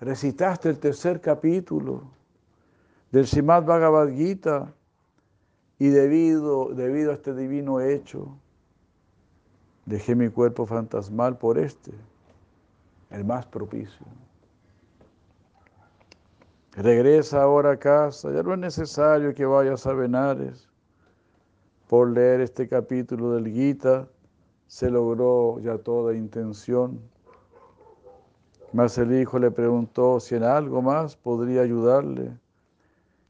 recitaste 0.00 0.68
el 0.68 0.78
tercer 0.78 1.20
capítulo 1.20 2.02
del 3.12 3.26
Srimad 3.26 3.64
Bhagavad 3.64 4.08
Gita 4.08 4.72
y 5.78 5.88
debido, 5.88 6.74
debido 6.74 7.10
a 7.10 7.14
este 7.14 7.34
divino 7.34 7.80
hecho, 7.80 8.36
Dejé 9.86 10.16
mi 10.16 10.28
cuerpo 10.28 10.66
fantasmal 10.66 11.38
por 11.38 11.58
este, 11.58 11.92
el 13.10 13.24
más 13.24 13.46
propicio. 13.46 14.04
Regresa 16.72 17.42
ahora 17.42 17.70
a 17.70 17.76
casa, 17.76 18.32
ya 18.32 18.42
no 18.42 18.52
es 18.52 18.58
necesario 18.58 19.32
que 19.32 19.46
vayas 19.46 19.86
a 19.86 19.92
Benares. 19.92 20.68
Por 21.88 22.10
leer 22.10 22.40
este 22.40 22.68
capítulo 22.68 23.32
del 23.32 23.52
Gita 23.52 24.08
se 24.66 24.90
logró 24.90 25.60
ya 25.60 25.78
toda 25.78 26.14
intención. 26.14 27.00
Mas 28.72 28.98
el 28.98 29.18
hijo 29.20 29.38
le 29.38 29.50
preguntó 29.52 30.18
si 30.18 30.34
en 30.34 30.42
algo 30.42 30.82
más 30.82 31.16
podría 31.16 31.62
ayudarle. 31.62 32.36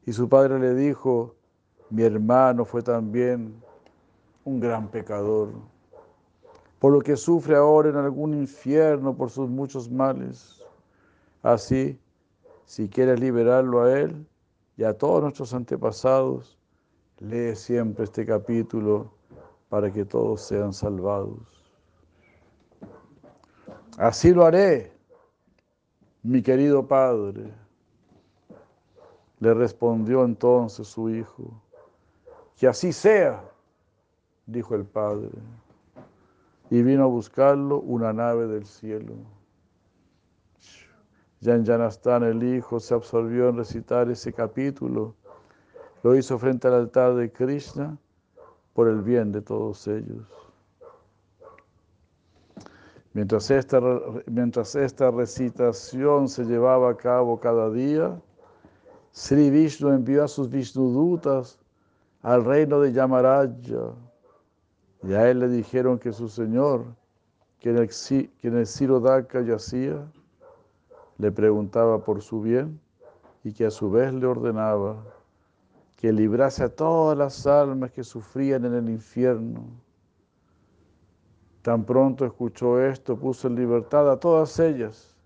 Y 0.05 0.13
su 0.13 0.27
padre 0.27 0.57
le 0.59 0.73
dijo, 0.73 1.35
mi 1.89 2.03
hermano 2.03 2.65
fue 2.65 2.81
también 2.81 3.61
un 4.43 4.59
gran 4.59 4.87
pecador, 4.89 5.49
por 6.79 6.93
lo 6.93 7.01
que 7.01 7.15
sufre 7.15 7.55
ahora 7.55 7.89
en 7.89 7.97
algún 7.97 8.33
infierno 8.33 9.15
por 9.15 9.29
sus 9.29 9.49
muchos 9.49 9.91
males. 9.91 10.63
Así, 11.43 11.99
si 12.65 12.89
quieres 12.89 13.19
liberarlo 13.19 13.83
a 13.83 13.99
él 13.99 14.25
y 14.77 14.83
a 14.83 14.97
todos 14.97 15.21
nuestros 15.21 15.53
antepasados, 15.53 16.56
lee 17.19 17.55
siempre 17.55 18.03
este 18.03 18.25
capítulo 18.25 19.11
para 19.69 19.91
que 19.91 20.05
todos 20.05 20.41
sean 20.41 20.73
salvados. 20.73 21.39
Así 23.97 24.31
lo 24.31 24.45
haré, 24.45 24.91
mi 26.23 26.41
querido 26.41 26.87
padre. 26.87 27.51
Le 29.39 29.53
respondió 29.53 30.23
entonces 30.23 30.87
su 30.87 31.09
hijo. 31.09 31.61
Que 32.55 32.67
así 32.67 32.91
sea, 32.91 33.43
dijo 34.45 34.75
el 34.75 34.85
padre. 34.85 35.29
Y 36.69 36.81
vino 36.81 37.03
a 37.03 37.07
buscarlo 37.07 37.79
una 37.79 38.13
nave 38.13 38.47
del 38.47 38.65
cielo. 38.65 39.13
Ya 41.39 41.53
en 41.53 41.65
Yanastán 41.65 42.23
el 42.23 42.43
hijo 42.43 42.79
se 42.79 42.95
absorbió 42.95 43.49
en 43.49 43.57
recitar 43.57 44.09
ese 44.09 44.33
capítulo. 44.33 45.15
Lo 46.07 46.15
hizo 46.15 46.39
frente 46.39 46.69
al 46.69 46.75
altar 46.75 47.15
de 47.15 47.29
Krishna 47.29 47.97
por 48.71 48.87
el 48.87 49.01
bien 49.01 49.33
de 49.33 49.41
todos 49.41 49.85
ellos. 49.89 50.25
Mientras 53.11 53.51
esta, 53.51 53.81
mientras 54.25 54.73
esta 54.75 55.11
recitación 55.11 56.29
se 56.29 56.45
llevaba 56.45 56.91
a 56.91 56.95
cabo 56.95 57.37
cada 57.41 57.69
día, 57.69 58.17
Sri 59.11 59.49
Vishnu 59.49 59.89
envió 59.89 60.23
a 60.23 60.29
sus 60.29 60.49
Vishnudutas 60.49 61.59
al 62.21 62.45
reino 62.45 62.79
de 62.79 62.93
Yamaraja 62.93 63.49
y 65.03 65.13
a 65.13 65.29
él 65.29 65.39
le 65.41 65.49
dijeron 65.49 65.99
que 65.99 66.13
su 66.13 66.29
señor, 66.29 66.85
que 67.59 67.71
en 67.71 67.79
el, 67.79 67.89
que 67.89 68.47
en 68.47 68.55
el 68.55 68.65
Sirodaka 68.65 69.41
yacía, 69.41 70.09
le 71.17 71.33
preguntaba 71.33 72.01
por 72.01 72.21
su 72.21 72.39
bien 72.41 72.79
y 73.43 73.51
que 73.51 73.65
a 73.65 73.71
su 73.71 73.91
vez 73.91 74.13
le 74.13 74.25
ordenaba 74.25 75.03
que 75.97 76.13
librase 76.13 76.63
a 76.63 76.69
todas 76.69 77.17
las 77.17 77.45
almas 77.45 77.91
que 77.91 78.03
sufrían 78.03 78.63
en 78.65 78.75
el 78.75 78.89
infierno. 78.89 79.65
Tan 81.63 81.83
pronto 81.83 82.23
escuchó 82.25 82.79
esto, 82.79 83.17
puso 83.17 83.47
en 83.47 83.55
libertad 83.55 84.09
a 84.09 84.19
todas 84.19 84.57
ellas 84.59 85.17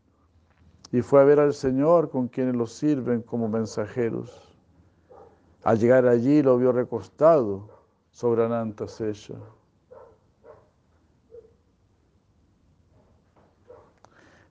y 0.92 1.02
fue 1.02 1.22
a 1.22 1.26
ver 1.26 1.40
al 1.40 1.54
Señor 1.54 2.10
con 2.10 2.28
quienes 2.28 2.56
lo 2.56 2.66
sirven 2.66 3.22
como 3.22 3.48
mensajeros. 3.48 4.56
Al 5.64 5.78
llegar 5.78 6.08
allí 6.08 6.42
lo 6.42 6.58
vio 6.58 6.72
recostado 6.72 7.70
sobre 8.10 8.44
Ananta 8.44 8.88
Sesha. 8.88 9.36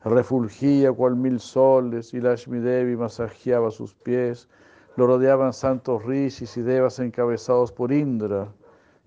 refulgía 0.02 0.92
cual 0.92 1.14
mil 1.14 1.40
soles 1.40 2.14
y 2.14 2.20
Lashmi 2.20 2.58
Devi 2.58 2.96
masajeaba 2.96 3.70
sus 3.70 3.94
pies. 3.94 4.48
Lo 4.96 5.06
rodeaban 5.06 5.52
santos 5.52 6.04
rishis 6.04 6.56
y 6.56 6.62
devas 6.62 6.98
encabezados 6.98 7.72
por 7.72 7.92
Indra. 7.92 8.48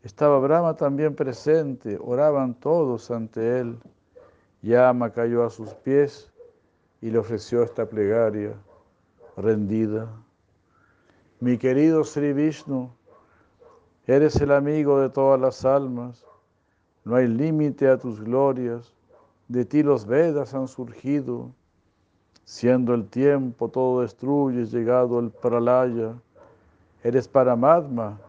Estaba 0.04 0.40
Brahma 0.40 0.76
también 0.76 1.16
presente, 1.16 1.98
oraban 2.02 2.56
todos 2.56 3.12
ante 3.12 3.60
él. 3.60 3.78
Yama 4.62 5.12
cayó 5.12 5.44
a 5.44 5.50
sus 5.50 5.74
pies 5.74 6.32
y 7.02 7.10
le 7.10 7.20
ofreció 7.20 7.64
esta 7.64 7.86
plegaria 7.86 8.54
rendida. 9.36 10.10
Mi 11.40 11.58
querido 11.58 12.04
Sri 12.04 12.34
Vishnu, 12.34 12.90
eres 14.08 14.36
el 14.38 14.52
amigo 14.52 15.00
de 15.00 15.10
todas 15.10 15.40
las 15.40 15.66
almas, 15.66 16.26
no 17.04 17.16
hay 17.16 17.28
límite 17.28 17.90
a 17.90 17.98
tus 17.98 18.22
glorias 18.22 18.94
de 19.48 19.66
ti 19.66 19.84
los 19.84 20.06
Vedas 20.06 20.54
han 20.54 20.68
surgido, 20.68 21.52
siendo 22.44 22.94
el 22.94 23.08
tiempo 23.08 23.70
todo 23.70 24.02
destruye, 24.02 24.66
llegado 24.66 25.20
el 25.20 25.32
pralaya. 25.32 26.14
Eres 27.04 27.28
Paramatma 27.28 28.20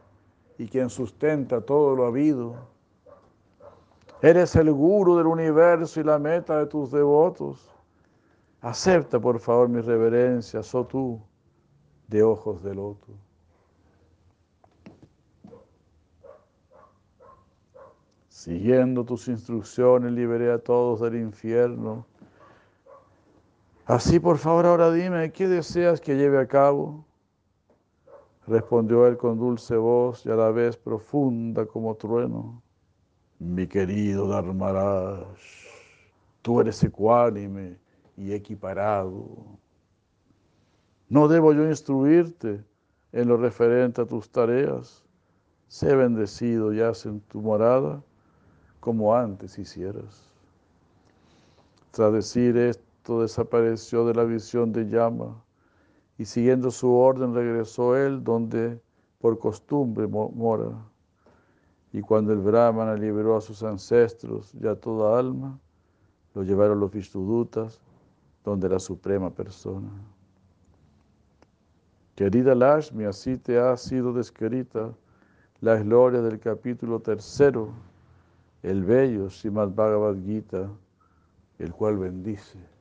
y 0.58 0.66
quien 0.66 0.90
sustenta 0.90 1.60
todo 1.60 1.94
lo 1.94 2.06
habido. 2.06 2.54
Eres 4.22 4.56
el 4.56 4.72
guru 4.72 5.16
del 5.16 5.26
universo 5.26 6.00
y 6.00 6.04
la 6.04 6.18
meta 6.18 6.58
de 6.58 6.66
tus 6.66 6.90
devotos. 6.90 7.70
Acepta 8.60 9.20
por 9.20 9.38
favor 9.38 9.68
mis 9.68 9.84
reverencias, 9.84 10.74
oh 10.74 10.86
tú, 10.86 11.20
de 12.08 12.22
ojos 12.22 12.62
de 12.62 12.74
loto. 12.74 13.12
Siguiendo 18.28 19.04
tus 19.04 19.28
instrucciones, 19.28 20.12
liberé 20.12 20.50
a 20.52 20.58
todos 20.58 21.00
del 21.00 21.16
infierno. 21.16 22.06
Así, 23.86 24.18
por 24.18 24.38
favor, 24.38 24.64
ahora 24.64 24.90
dime, 24.90 25.30
¿qué 25.30 25.46
deseas 25.46 26.00
que 26.00 26.16
lleve 26.16 26.40
a 26.40 26.48
cabo? 26.48 27.04
Respondió 28.46 29.06
él 29.06 29.18
con 29.18 29.38
dulce 29.38 29.76
voz 29.76 30.24
y 30.24 30.30
a 30.30 30.36
la 30.36 30.50
vez 30.50 30.78
profunda 30.78 31.66
como 31.66 31.94
trueno. 31.94 32.62
Mi 33.38 33.66
querido 33.66 34.26
Dharmaraj, 34.26 35.26
tú 36.40 36.62
eres 36.62 36.82
ecuánime 36.82 37.76
y 38.16 38.32
equiparado. 38.32 39.28
No 41.10 41.28
debo 41.28 41.52
yo 41.52 41.68
instruirte 41.68 42.64
en 43.12 43.28
lo 43.28 43.36
referente 43.36 44.00
a 44.00 44.06
tus 44.06 44.30
tareas. 44.30 45.04
Sé 45.68 45.94
bendecido 45.94 46.72
ya 46.72 46.92
en 47.04 47.20
tu 47.20 47.42
morada 47.42 48.02
como 48.80 49.14
antes 49.14 49.58
hicieras. 49.58 50.32
Tras 51.90 52.14
decir 52.14 52.56
esto, 52.56 52.93
desapareció 53.12 54.06
de 54.06 54.14
la 54.14 54.24
visión 54.24 54.72
de 54.72 54.88
llama 54.88 55.44
y 56.16 56.24
siguiendo 56.24 56.70
su 56.70 56.92
orden 56.92 57.34
regresó 57.34 57.96
él 57.96 58.22
donde 58.24 58.80
por 59.20 59.38
costumbre 59.38 60.06
mora. 60.06 60.70
Y 61.92 62.00
cuando 62.00 62.32
el 62.32 62.40
Brahmana 62.40 62.94
liberó 62.94 63.36
a 63.36 63.40
sus 63.40 63.62
ancestros 63.62 64.54
y 64.54 64.66
a 64.66 64.74
toda 64.74 65.18
alma, 65.18 65.58
lo 66.34 66.42
llevaron 66.42 66.80
los 66.80 66.90
Vishnudutas, 66.90 67.80
donde 68.42 68.68
la 68.68 68.78
suprema 68.78 69.30
persona. 69.30 69.88
Querida 72.16 72.54
Lashmi, 72.54 73.04
así 73.04 73.36
te 73.36 73.58
ha 73.58 73.76
sido 73.76 74.12
descrita 74.12 74.92
la 75.60 75.76
gloria 75.76 76.20
del 76.20 76.38
capítulo 76.38 77.00
tercero 77.00 77.72
el 78.62 78.82
bello 78.82 79.28
Srimad 79.28 79.74
Bhagavad 79.74 80.16
Gita, 80.24 80.70
el 81.58 81.72
cual 81.72 81.98
bendice 81.98 82.73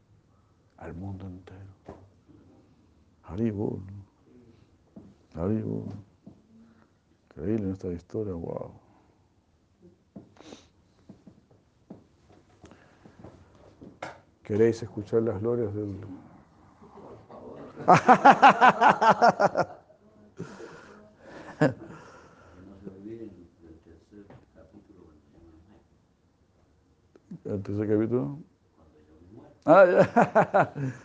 al 0.83 0.93
mundo 0.93 1.25
entero. 1.27 1.59
Haribol, 3.23 3.81
Haribol. 5.33 5.85
Increíble 7.29 7.71
esta 7.71 7.87
historia, 7.87 8.33
wow. 8.33 8.73
¿Queréis 14.43 14.83
escuchar 14.83 15.23
las 15.23 15.39
glorias 15.39 15.73
del... 15.73 16.01
el 27.45 27.63
tercer 27.63 27.87
capítulo. 27.87 28.37
Ah. 29.65 30.73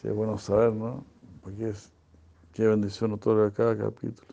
Sí, 0.00 0.08
es 0.08 0.14
bueno 0.14 0.36
saber, 0.36 0.74
¿no? 0.74 1.04
Porque 1.42 1.70
es, 1.70 1.90
qué 2.52 2.66
bendición 2.66 3.12
otorga 3.12 3.50
cada 3.50 3.74
capítulo. 3.76 4.28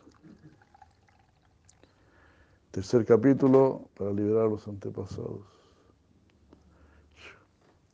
Tercer 2.70 3.06
capítulo 3.06 3.88
para 3.96 4.12
liberar 4.12 4.44
a 4.44 4.48
los 4.48 4.68
antepasados. 4.68 5.40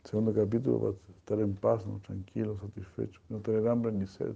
Segundo 0.02 0.34
capítulo 0.34 0.80
para 0.80 1.16
estar 1.16 1.38
en 1.38 1.54
paz, 1.54 1.86
¿no? 1.86 2.00
tranquilo, 2.00 2.58
satisfecho, 2.58 3.20
no 3.28 3.38
tener 3.38 3.68
hambre 3.68 3.92
ni 3.92 4.06
sed. 4.08 4.34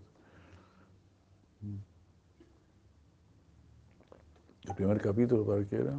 El 4.65 4.75
primer 4.77 5.01
capítulo, 5.01 5.45
¿para 5.45 5.65
qué 5.65 5.77
era? 5.77 5.99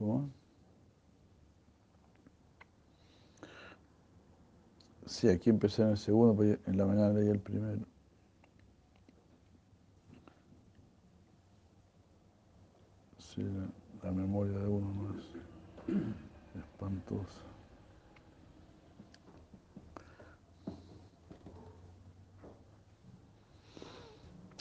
¿Cómo? 0.00 0.30
Sí, 5.06 5.28
aquí 5.28 5.50
empecé 5.50 5.82
en 5.82 5.90
el 5.90 5.98
segundo, 5.98 6.34
pero 6.36 6.58
en 6.66 6.76
la 6.78 6.86
mañana 6.86 7.10
leí 7.12 7.28
el 7.28 7.38
primero. 7.40 7.84
Sí, 13.18 13.42
la, 13.42 13.68
la 14.02 14.12
memoria 14.12 14.58
de 14.58 14.66
uno 14.66 14.92
más 14.92 15.16
espantosa. 16.54 17.40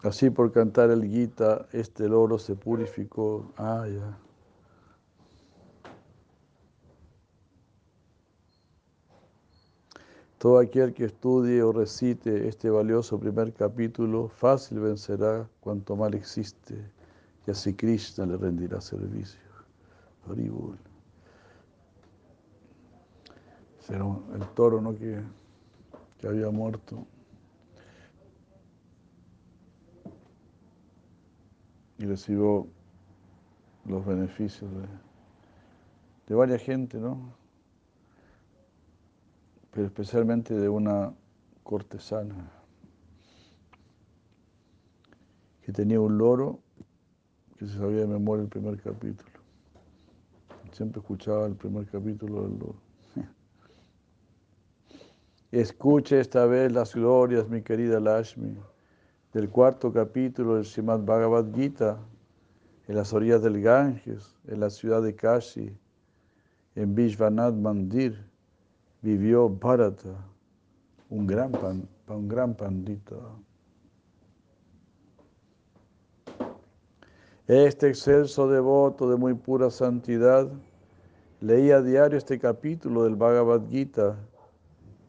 Así 0.04 0.30
por 0.30 0.52
cantar 0.52 0.92
el 0.92 1.06
Gita, 1.06 1.68
este 1.72 2.10
loro 2.10 2.38
se 2.38 2.56
purificó. 2.56 3.54
Ah, 3.58 3.86
ya. 3.88 4.29
Todo 10.40 10.58
aquel 10.58 10.94
que 10.94 11.06
estudie 11.06 11.62
o 11.62 11.72
recite 11.72 12.48
este 12.48 12.70
valioso 12.70 13.20
primer 13.20 13.54
capítulo, 13.54 14.30
fácil 14.30 14.80
vencerá 14.80 15.48
cuanto 15.60 15.96
mal 15.96 16.16
existe, 16.16 16.76
y 17.46 17.52
así 17.52 17.74
Krishna 17.76 18.26
le 18.26 18.38
rendirá 18.38 18.82
servicio. 18.82 19.40
Horrible. 20.28 20.80
Será 23.80 24.06
el 24.34 24.48
toro 24.56 24.82
¿no? 24.82 24.96
que, 24.96 25.22
que 26.18 26.28
había 26.28 26.50
muerto. 26.50 27.06
y 32.00 32.06
recibió 32.06 32.66
los 33.86 34.06
beneficios 34.06 34.72
de, 34.72 34.88
de 36.28 36.36
varias 36.36 36.62
gente, 36.62 36.98
¿no? 36.98 37.39
Especialmente 39.86 40.54
de 40.54 40.70
una 40.70 41.14
cortesana 41.64 42.52
que 45.62 45.72
tenía 45.72 46.00
un 46.00 46.18
loro 46.18 46.60
que 47.58 47.66
se 47.66 47.78
sabía 47.78 48.02
de 48.02 48.08
memoria 48.08 48.44
el 48.44 48.50
primer 48.50 48.82
capítulo. 48.82 49.32
Siempre 50.72 51.00
escuchaba 51.00 51.46
el 51.46 51.56
primer 51.56 51.86
capítulo 51.88 52.44
del 52.44 52.60
loro. 52.60 52.82
Escuche 55.52 56.20
esta 56.20 56.46
vez 56.46 56.72
las 56.72 56.94
glorias, 56.96 57.48
mi 57.50 57.62
querida 57.62 58.00
Lashmi 58.00 58.58
del 59.34 59.50
cuarto 59.50 59.94
capítulo 59.94 60.56
del 60.56 60.66
Srimad 60.66 61.02
Bhagavad 61.02 61.54
Gita, 61.54 62.00
en 62.88 62.96
las 62.96 63.14
orillas 63.14 63.44
del 63.44 63.62
Ganges, 63.62 64.36
en 64.48 64.60
la 64.60 64.70
ciudad 64.72 65.04
de 65.04 65.14
Kashi, 65.14 65.78
en 66.76 66.96
Vishwanath 66.96 67.54
Mandir, 67.54 68.29
vivió 69.02 69.50
Bharata, 69.50 70.16
un 71.10 71.26
gran, 71.26 71.52
pan, 71.52 71.88
un 72.08 72.28
gran 72.28 72.54
pandita. 72.56 73.16
Este 77.48 77.88
excelso 77.90 78.48
devoto 78.48 79.10
de 79.10 79.16
muy 79.16 79.34
pura 79.34 79.72
santidad 79.72 80.48
leía 81.42 81.78
a 81.78 81.82
diario 81.82 82.18
este 82.18 82.38
capítulo 82.38 83.04
del 83.04 83.16
Bhagavad 83.16 83.68
Gita. 83.70 84.18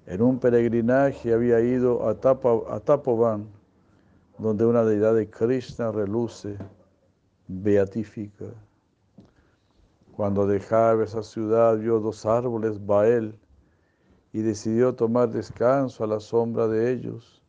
En 0.06 0.22
un 0.22 0.38
peregrinaje 0.38 1.34
había 1.34 1.60
ido 1.60 2.08
a, 2.08 2.12
a 2.12 2.80
Tapovan, 2.80 3.46
donde 4.38 4.64
una 4.64 4.84
deidad 4.84 5.14
de 5.14 5.28
Krishna 5.28 5.92
reluce, 5.92 6.56
beatífica. 7.46 8.46
Cuando 10.16 10.46
dejaba 10.46 11.04
esa 11.04 11.22
ciudad 11.22 11.76
vio 11.76 12.00
dos 12.00 12.24
árboles 12.24 12.84
Bael 12.84 13.34
y 14.32 14.42
decidió 14.42 14.94
tomar 14.94 15.30
descanso 15.30 16.04
a 16.04 16.06
la 16.06 16.20
sombra 16.20 16.68
de 16.68 16.92
ellos. 16.92 17.42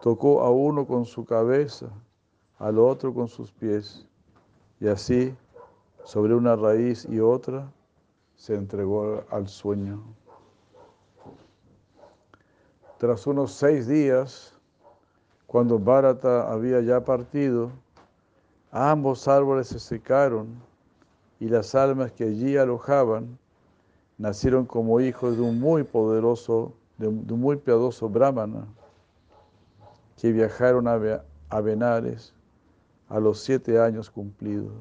Tocó 0.00 0.42
a 0.42 0.50
uno 0.50 0.86
con 0.86 1.04
su 1.04 1.24
cabeza, 1.24 1.86
al 2.58 2.78
otro 2.78 3.14
con 3.14 3.28
sus 3.28 3.52
pies, 3.52 4.06
y 4.80 4.88
así, 4.88 5.34
sobre 6.04 6.34
una 6.34 6.56
raíz 6.56 7.06
y 7.08 7.20
otra, 7.20 7.70
se 8.34 8.54
entregó 8.54 9.22
al 9.30 9.48
sueño. 9.48 10.02
Tras 12.98 13.26
unos 13.26 13.52
seis 13.52 13.86
días, 13.86 14.54
cuando 15.46 15.78
Bharata 15.78 16.52
había 16.52 16.80
ya 16.80 17.04
partido, 17.04 17.70
ambos 18.70 19.28
árboles 19.28 19.68
se 19.68 19.78
secaron 19.78 20.48
y 21.38 21.48
las 21.48 21.74
almas 21.74 22.12
que 22.12 22.24
allí 22.24 22.56
alojaban 22.56 23.38
nacieron 24.22 24.66
como 24.66 25.00
hijos 25.00 25.36
de 25.36 25.42
un 25.42 25.58
muy 25.58 25.82
poderoso, 25.82 26.74
de 26.96 27.08
un, 27.08 27.26
muy 27.40 27.56
piadoso 27.56 28.08
brahmana, 28.08 28.68
que 30.16 30.30
viajaron 30.30 30.86
a, 30.86 31.24
a 31.48 31.60
Benares 31.60 32.32
a 33.08 33.18
los 33.18 33.40
siete 33.40 33.80
años 33.80 34.08
cumplidos. 34.08 34.72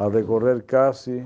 Al 0.00 0.12
recorrer 0.12 0.66
casi, 0.66 1.24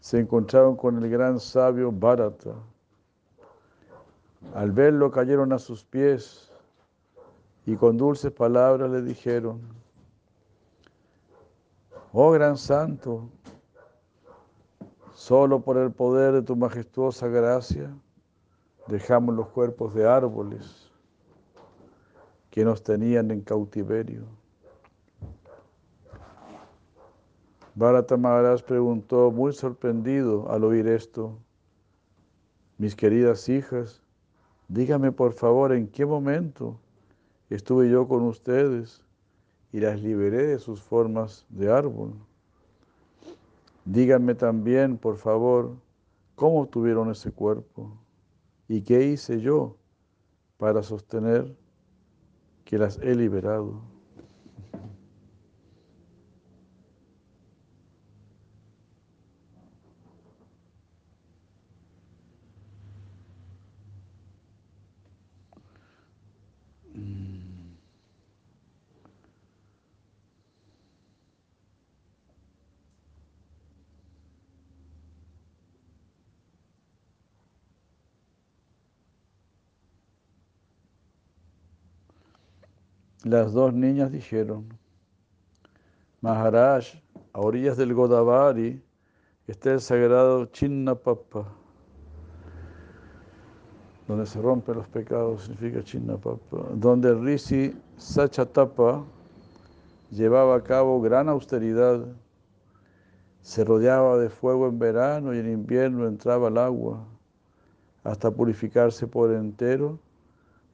se 0.00 0.18
encontraron 0.18 0.74
con 0.74 1.00
el 1.04 1.08
gran 1.08 1.38
sabio 1.38 1.92
Bharata. 1.92 2.56
Al 4.54 4.70
verlo 4.72 5.10
cayeron 5.10 5.52
a 5.52 5.58
sus 5.58 5.84
pies 5.84 6.50
y 7.66 7.76
con 7.76 7.96
dulces 7.96 8.32
palabras 8.32 8.90
le 8.90 9.02
dijeron, 9.02 9.60
oh 12.12 12.30
gran 12.30 12.56
santo, 12.56 13.28
solo 15.12 15.60
por 15.60 15.76
el 15.76 15.90
poder 15.92 16.32
de 16.32 16.42
tu 16.42 16.56
majestuosa 16.56 17.28
gracia 17.28 17.90
dejamos 18.86 19.34
los 19.34 19.48
cuerpos 19.48 19.94
de 19.94 20.08
árboles 20.08 20.90
que 22.50 22.64
nos 22.64 22.82
tenían 22.82 23.30
en 23.30 23.42
cautiverio. 23.42 24.24
Bharata 27.74 28.16
preguntó 28.66 29.30
muy 29.30 29.52
sorprendido 29.52 30.50
al 30.50 30.64
oír 30.64 30.88
esto, 30.88 31.36
mis 32.78 32.96
queridas 32.96 33.50
hijas, 33.50 34.02
dígame 34.68 35.12
por 35.12 35.32
favor 35.32 35.72
en 35.72 35.88
qué 35.88 36.04
momento 36.04 36.78
estuve 37.50 37.88
yo 37.90 38.08
con 38.08 38.22
ustedes 38.22 39.04
y 39.72 39.80
las 39.80 40.00
liberé 40.00 40.46
de 40.46 40.58
sus 40.58 40.82
formas 40.82 41.46
de 41.48 41.70
árbol. 41.70 42.14
Díganme 43.84 44.34
también, 44.34 44.98
por 44.98 45.16
favor, 45.16 45.76
cómo 46.34 46.66
tuvieron 46.66 47.10
ese 47.10 47.30
cuerpo 47.30 47.96
y 48.68 48.82
qué 48.82 49.06
hice 49.06 49.40
yo 49.40 49.76
para 50.56 50.82
sostener 50.82 51.56
que 52.64 52.78
las 52.78 52.98
he 52.98 53.14
liberado. 53.14 53.95
Las 83.26 83.52
dos 83.52 83.74
niñas 83.74 84.12
dijeron, 84.12 84.68
Maharaj, 86.20 86.84
a 87.32 87.40
orillas 87.40 87.76
del 87.76 87.92
Godavari 87.92 88.80
está 89.48 89.72
el 89.72 89.80
sagrado 89.80 90.46
Chinnapapa, 90.46 91.44
donde 94.06 94.26
se 94.26 94.40
rompen 94.40 94.76
los 94.76 94.86
pecados, 94.86 95.42
significa 95.42 95.82
Chinnapapa, 95.82 96.68
donde 96.74 97.16
Rishi 97.16 97.76
Sachatapa 97.96 99.04
llevaba 100.12 100.54
a 100.54 100.62
cabo 100.62 101.00
gran 101.00 101.28
austeridad, 101.28 102.06
se 103.42 103.64
rodeaba 103.64 104.18
de 104.18 104.30
fuego 104.30 104.68
en 104.68 104.78
verano 104.78 105.34
y 105.34 105.40
en 105.40 105.50
invierno 105.50 106.06
entraba 106.06 106.46
al 106.46 106.58
agua 106.58 107.04
hasta 108.04 108.30
purificarse 108.30 109.08
por 109.08 109.32
entero 109.32 109.98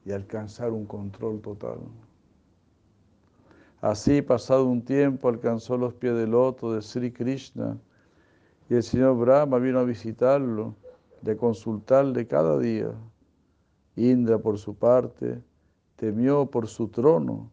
y 0.05 0.11
alcanzar 0.11 0.71
un 0.71 0.85
control 0.85 1.41
total. 1.41 1.79
Así, 3.83 4.21
pasado 4.21 4.65
un 4.65 4.81
tiempo, 4.81 5.27
alcanzó 5.27 5.75
los 5.75 5.93
pies 5.93 6.15
del 6.15 6.31
loto 6.31 6.71
de 6.71 6.81
Sri 6.81 7.11
Krishna 7.11 7.77
y 8.69 8.75
el 8.75 8.81
señor 8.81 9.17
Brahma 9.17 9.59
vino 9.59 9.79
a 9.79 9.83
visitarlo 9.83 10.73
de 11.21 11.35
consultarle 11.35 12.25
cada 12.25 12.57
día. 12.59 12.93
Indra, 13.97 14.37
por 14.37 14.57
su 14.57 14.73
parte, 14.73 15.43
temió 15.97 16.45
por 16.45 16.69
su 16.69 16.87
trono 16.87 17.51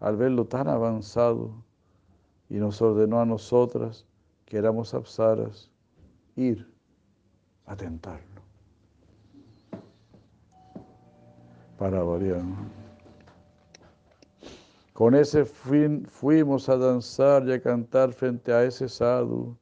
al 0.00 0.16
verlo 0.16 0.46
tan 0.46 0.66
avanzado 0.66 1.52
y 2.48 2.56
nos 2.56 2.82
ordenó 2.82 3.20
a 3.20 3.24
nosotras, 3.24 4.04
que 4.46 4.56
éramos 4.56 4.94
apsaras, 4.94 5.70
ir 6.34 6.68
a 7.66 7.76
tentarlo. 7.76 8.42
Para 11.78 12.02
variar. 12.02 12.42
Con 14.98 15.14
ese 15.14 15.44
fin 15.44 16.04
fuimos 16.06 16.68
a 16.68 16.76
danzar 16.76 17.46
y 17.46 17.52
a 17.52 17.62
cantar 17.62 18.12
frente 18.12 18.52
a 18.52 18.64
ese 18.64 18.88
sadhu 18.88 19.56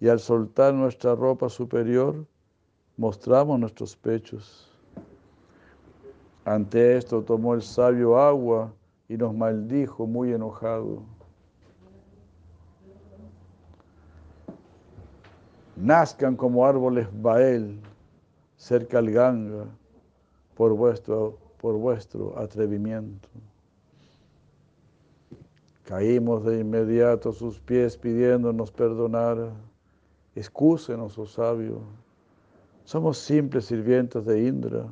y 0.00 0.08
al 0.08 0.18
soltar 0.18 0.74
nuestra 0.74 1.14
ropa 1.14 1.48
superior 1.48 2.26
mostramos 2.96 3.60
nuestros 3.60 3.94
pechos. 3.94 4.68
Ante 6.44 6.96
esto 6.96 7.22
tomó 7.22 7.54
el 7.54 7.62
sabio 7.62 8.18
agua 8.18 8.74
y 9.08 9.16
nos 9.16 9.32
maldijo 9.32 10.08
muy 10.08 10.32
enojado. 10.32 11.04
Nazcan 15.76 16.34
como 16.34 16.66
árboles 16.66 17.06
Bael 17.22 17.78
cerca 18.56 18.98
al 18.98 19.08
Ganga 19.08 19.66
por 20.56 20.72
vuestro, 20.72 21.38
por 21.58 21.76
vuestro 21.76 22.36
atrevimiento. 22.36 23.28
Caímos 25.86 26.44
de 26.44 26.60
inmediato 26.60 27.30
a 27.30 27.32
sus 27.32 27.58
pies 27.60 27.96
pidiéndonos 27.96 28.70
perdonar. 28.70 29.52
Excúsenos, 30.34 31.18
oh 31.18 31.26
sabio. 31.26 31.80
Somos 32.84 33.18
simples 33.18 33.64
sirvientes 33.66 34.24
de 34.24 34.46
Indra 34.46 34.88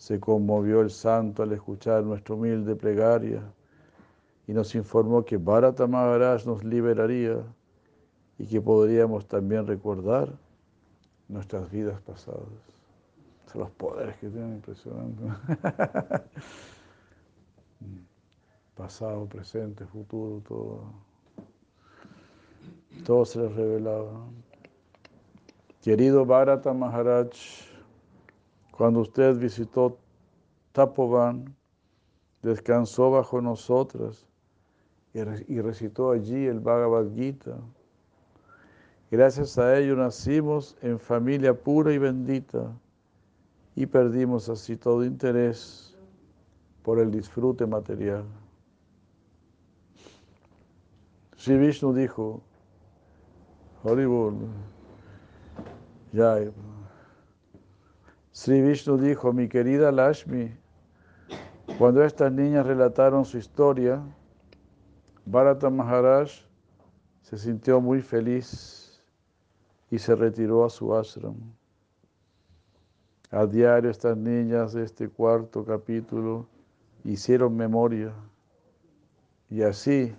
se 0.00 0.18
conmovió 0.18 0.80
el 0.80 0.88
santo 0.88 1.42
al 1.42 1.52
escuchar 1.52 2.02
nuestra 2.02 2.34
humilde 2.34 2.74
plegaria 2.74 3.42
y 4.46 4.54
nos 4.54 4.74
informó 4.74 5.26
que 5.26 5.36
Bharata 5.36 5.86
Maharaj 5.86 6.46
nos 6.46 6.64
liberaría 6.64 7.44
y 8.38 8.46
que 8.46 8.62
podríamos 8.62 9.26
también 9.28 9.66
recordar 9.66 10.32
nuestras 11.28 11.70
vidas 11.70 12.00
pasadas. 12.00 12.48
Son 13.52 13.60
los 13.60 13.70
poderes 13.72 14.16
que 14.16 14.30
tienen 14.30 14.54
impresionantes. 14.54 15.26
Pasado, 18.80 19.26
presente, 19.26 19.84
futuro, 19.84 20.40
todo. 20.48 20.84
Todo 23.04 23.26
se 23.26 23.38
les 23.38 23.54
revelaba. 23.54 24.26
Querido 25.82 26.24
Bharata 26.24 26.72
Maharaj, 26.72 27.28
cuando 28.70 29.00
usted 29.00 29.36
visitó 29.36 29.98
Tapovan, 30.72 31.54
descansó 32.40 33.10
bajo 33.10 33.42
nosotras 33.42 34.26
y 35.12 35.60
recitó 35.60 36.12
allí 36.12 36.46
el 36.46 36.60
Bhagavad 36.60 37.12
Gita. 37.14 37.58
Gracias 39.10 39.58
a 39.58 39.78
ello 39.78 39.94
nacimos 39.94 40.78
en 40.80 40.98
familia 40.98 41.52
pura 41.52 41.92
y 41.92 41.98
bendita 41.98 42.72
y 43.76 43.84
perdimos 43.84 44.48
así 44.48 44.74
todo 44.74 45.04
interés 45.04 45.94
por 46.82 46.98
el 46.98 47.10
disfrute 47.10 47.66
material. 47.66 48.24
Sri 51.40 51.56
Vishnu 51.56 51.94
dijo, 51.94 52.42
Haribol, 53.82 54.34
ya 56.12 56.36
Sri 58.30 58.60
Vishnu 58.60 58.98
dijo, 58.98 59.32
mi 59.32 59.48
querida 59.48 59.90
Lashmi, 59.90 60.54
cuando 61.78 62.04
estas 62.04 62.30
niñas 62.30 62.66
relataron 62.66 63.24
su 63.24 63.38
historia, 63.38 64.02
Bharata 65.24 65.70
Maharaj 65.70 66.30
se 67.22 67.38
sintió 67.38 67.80
muy 67.80 68.02
feliz 68.02 69.02
y 69.90 69.98
se 69.98 70.14
retiró 70.14 70.66
a 70.66 70.68
su 70.68 70.94
ashram. 70.94 71.36
A 73.30 73.46
diario 73.46 73.88
estas 73.88 74.14
niñas 74.14 74.74
de 74.74 74.84
este 74.84 75.08
cuarto 75.08 75.64
capítulo 75.64 76.46
hicieron 77.02 77.56
memoria 77.56 78.12
y 79.48 79.62
así 79.62 80.14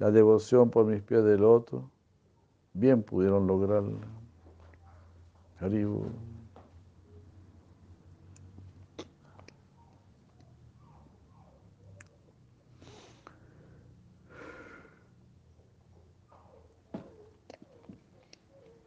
la 0.00 0.10
devoción 0.10 0.70
por 0.70 0.86
mis 0.86 1.02
pies 1.02 1.22
de 1.22 1.36
loto 1.36 1.90
bien 2.72 3.02
pudieron 3.02 3.46
lograrla. 3.46 3.98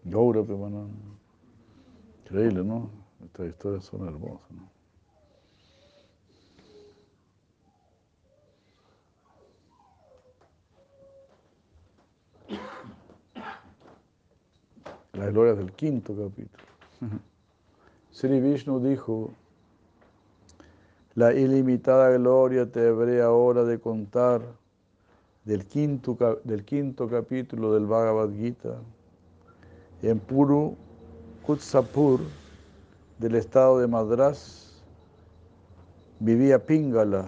Gaura 0.06 0.42
Increíble, 2.24 2.64
¿no? 2.64 2.90
Estas 3.24 3.50
historias 3.50 3.86
son 3.86 4.08
hermosas, 4.08 4.50
¿no? 4.50 4.83
Glorias 15.34 15.58
del 15.58 15.72
quinto 15.72 16.14
capítulo. 16.16 16.64
Sri 18.12 18.40
Vishnu 18.40 18.80
dijo, 18.80 19.32
la 21.16 21.34
ilimitada 21.34 22.12
gloria 22.12 22.72
te 22.72 22.88
habré 22.88 23.22
ahora 23.22 23.64
de 23.64 23.80
contar 23.80 24.42
del 25.44 25.66
quinto, 25.66 26.40
del 26.44 26.64
quinto 26.64 27.10
capítulo 27.10 27.74
del 27.74 27.88
Bhagavad 27.88 28.30
Gita 28.32 28.78
en 30.04 30.20
Puru 30.20 30.76
Kutsapur 31.44 32.20
del 33.18 33.36
estado 33.36 33.80
de 33.80 33.88
Madras 33.88 34.84
vivía 36.20 36.64
Pingala 36.64 37.26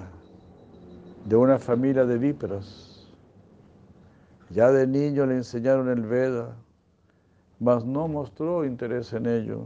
de 1.26 1.36
una 1.36 1.58
familia 1.58 2.06
de 2.06 2.20
víperas. 2.20 3.08
Ya 4.52 4.72
de 4.72 4.86
niño 4.86 5.26
le 5.26 5.38
enseñaron 5.38 5.90
el 5.90 6.04
Veda, 6.04 6.56
mas 7.60 7.86
no 7.86 8.08
mostró 8.08 8.66
interés 8.66 9.14
en 9.14 9.26
ello. 9.26 9.66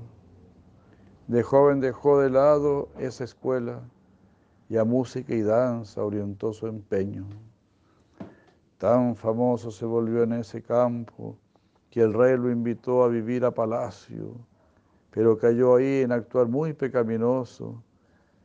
De 1.28 1.43
joven 1.43 1.80
dejó 1.80 2.19
de 2.19 2.30
lado 2.30 2.89
esa 2.97 3.23
escuela 3.23 3.82
y 4.67 4.78
a 4.78 4.84
música 4.84 5.34
y 5.34 5.41
danza 5.41 6.04
orientó 6.04 6.54
su 6.54 6.67
empeño. 6.67 7.25
Tan 8.78 9.15
famoso 9.15 9.71
se 9.71 9.86
volvió 9.86 10.23
en 10.23 10.34
ese 10.34 10.62
campo 10.62 11.36
que 11.89 12.02
el 12.02 12.13
rey 12.13 12.38
lo 12.38 12.52
invitó 12.52 13.04
a 13.04 13.08
vivir 13.08 13.43
a 13.43 13.52
palacio, 13.52 14.36
pero 15.12 15.38
cayó 15.38 15.75
ahí 15.75 16.02
en 16.02 16.12
actuar 16.12 16.47
muy 16.47 16.73
pecaminoso, 16.73 17.84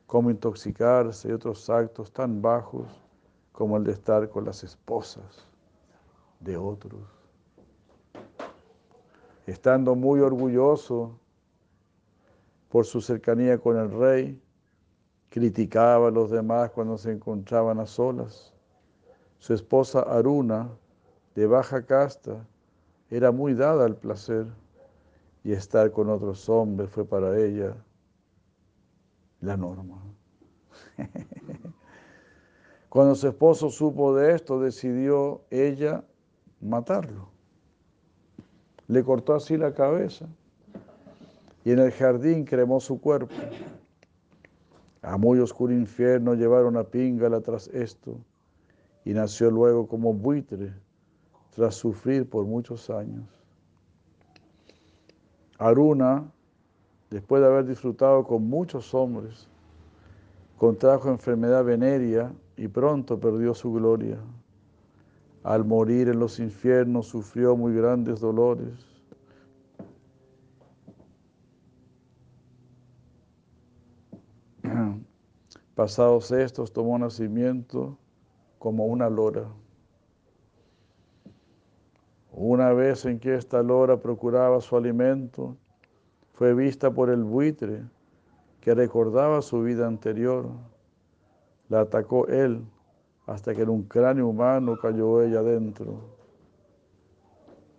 como 0.07 0.31
intoxicarse 0.31 1.29
y 1.29 1.33
otros 1.33 1.69
actos 1.69 2.13
tan 2.13 2.41
bajos 2.41 2.89
como 3.53 3.77
el 3.77 3.85
de 3.85 3.93
estar 3.93 4.29
con 4.29 4.45
las 4.45 4.65
esposas 4.65 5.47
de 6.41 6.57
otros. 6.57 7.14
Estando 9.47 9.95
muy 9.95 10.21
orgulloso 10.21 11.19
por 12.71 12.87
su 12.87 13.01
cercanía 13.01 13.59
con 13.59 13.77
el 13.77 13.91
rey, 13.91 14.43
criticaba 15.29 16.09
a 16.09 16.11
los 16.11 16.31
demás 16.31 16.71
cuando 16.71 16.97
se 16.97 17.13
encontraban 17.13 17.79
a 17.81 17.87
solas. 17.87 18.55
Su 19.39 19.53
esposa 19.53 20.01
Aruna, 20.01 20.71
de 21.35 21.47
baja 21.47 21.85
casta, 21.85 22.47
era 23.11 23.33
muy 23.33 23.55
dada 23.55 23.85
al 23.85 23.97
placer 23.97 24.47
y 25.43 25.53
estar 25.53 25.93
con 25.93 26.09
otros 26.09 26.49
hombres 26.49 26.89
fue 26.89 27.05
para 27.05 27.39
ella 27.39 27.77
la 29.41 29.57
norma. 29.57 30.03
Cuando 32.89 33.15
su 33.15 33.29
esposo 33.29 33.71
supo 33.71 34.15
de 34.15 34.35
esto, 34.35 34.61
decidió 34.61 35.43
ella 35.51 36.05
matarlo. 36.61 37.34
Le 38.89 39.03
cortó 39.03 39.35
así 39.35 39.57
la 39.57 39.73
cabeza 39.73 40.27
y 41.65 41.73
en 41.73 41.79
el 41.79 41.91
jardín 41.93 42.45
cremó 42.45 42.81
su 42.81 43.01
cuerpo. 43.01 43.35
A 45.03 45.17
muy 45.17 45.39
oscuro 45.39 45.73
infierno 45.73 46.35
llevaron 46.35 46.77
a 46.77 46.85
Pingala 46.85 47.41
tras 47.41 47.69
esto 47.69 48.19
y 49.05 49.13
nació 49.13 49.51
luego 49.51 49.87
como 49.87 50.13
buitre 50.13 50.73
tras 51.55 51.75
sufrir 51.75 52.29
por 52.29 52.45
muchos 52.45 52.91
años. 52.91 53.25
Aruna, 55.59 56.31
después 57.11 57.41
de 57.41 57.49
haber 57.49 57.67
disfrutado 57.67 58.25
con 58.25 58.49
muchos 58.49 58.93
hombres, 58.93 59.49
contrajo 60.59 61.11
enfermedad 61.11 61.65
venérea 61.65 62.33
y 62.57 62.69
pronto 62.69 63.21
perdió 63.21 63.55
su 63.55 63.73
gloria 63.73 64.19
al 65.45 65.65
morir 65.65 66.09
en 66.09 66.19
los 66.19 66.41
infiernos 66.41 67.07
sufrió 67.07 67.55
muy 67.55 67.75
grandes 67.75 68.19
dolores. 68.19 68.73
Pasados 75.75 76.33
estos 76.33 76.73
tomó 76.73 76.99
nacimiento 76.99 77.99
como 78.59 78.87
una 78.87 79.11
lora. 79.11 79.47
Una 82.33 82.73
vez 82.73 83.05
en 83.05 83.21
que 83.21 83.35
esta 83.35 83.63
lora 83.63 83.99
procuraba 84.01 84.63
su 84.63 84.79
alimento, 84.79 85.59
fue 86.33 86.55
vista 86.55 86.91
por 86.91 87.11
el 87.11 87.23
buitre 87.23 87.83
que 88.63 88.75
recordaba 88.75 89.43
su 89.43 89.61
vida 89.61 89.87
anterior. 89.87 90.49
La 91.69 91.81
atacó 91.83 92.27
él 92.29 92.65
hasta 93.27 93.55
que 93.55 93.63
en 93.63 93.71
un 93.71 93.83
cráneo 93.85 94.29
humano 94.29 94.77
cayó 94.81 95.23
ella 95.23 95.41
adentro. 95.41 96.01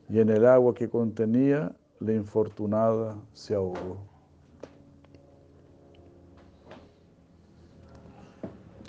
Y 0.09 0.19
en 0.19 0.29
el 0.29 0.45
agua 0.45 0.73
que 0.73 0.89
contenía, 0.89 1.75
la 1.99 2.13
infortunada 2.13 3.15
se 3.33 3.55
ahogó. 3.55 3.97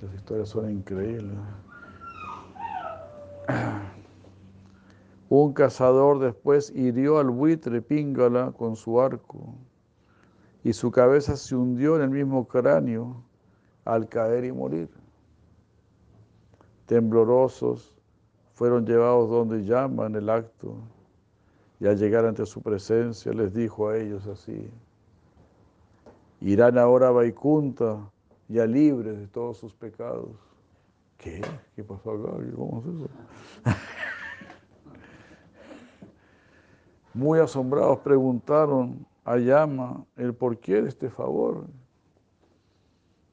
Las 0.02 0.14
historias 0.14 0.48
son 0.48 0.70
increíbles. 0.70 1.38
Un 5.28 5.52
cazador 5.54 6.20
después 6.20 6.70
hirió 6.74 7.18
al 7.18 7.30
buitre 7.30 7.82
Píngala 7.82 8.52
con 8.52 8.76
su 8.76 9.00
arco 9.00 9.54
y 10.62 10.72
su 10.72 10.90
cabeza 10.90 11.36
se 11.36 11.56
hundió 11.56 11.96
en 11.96 12.02
el 12.02 12.10
mismo 12.10 12.46
cráneo 12.46 13.22
al 13.84 14.08
caer 14.08 14.44
y 14.44 14.52
morir. 14.52 14.90
Temblorosos 16.86 17.94
fueron 18.54 18.86
llevados 18.86 19.28
donde 19.28 19.64
llaman 19.64 20.14
el 20.14 20.30
acto 20.30 20.76
y 21.78 21.86
al 21.86 21.98
llegar 21.98 22.24
ante 22.24 22.46
su 22.46 22.62
presencia 22.62 23.32
les 23.32 23.52
dijo 23.52 23.88
a 23.88 23.98
ellos 23.98 24.26
así, 24.26 24.70
irán 26.40 26.78
ahora 26.78 27.08
a 27.08 27.10
Vaikunta 27.10 28.10
ya 28.48 28.66
libres 28.66 29.18
de 29.18 29.26
todos 29.26 29.58
sus 29.58 29.74
pecados. 29.74 30.30
¿Qué? 31.18 31.42
¿Qué 31.74 31.82
pasó 31.82 32.12
acá? 32.12 32.32
¿Cómo 32.54 32.80
es 32.80 32.86
eso? 32.86 33.08
Muy 37.14 37.38
asombrados 37.38 37.98
preguntaron 38.00 39.06
a 39.24 39.38
Yama 39.38 40.04
el 40.16 40.34
porqué 40.34 40.82
de 40.82 40.88
este 40.88 41.10
favor. 41.10 41.66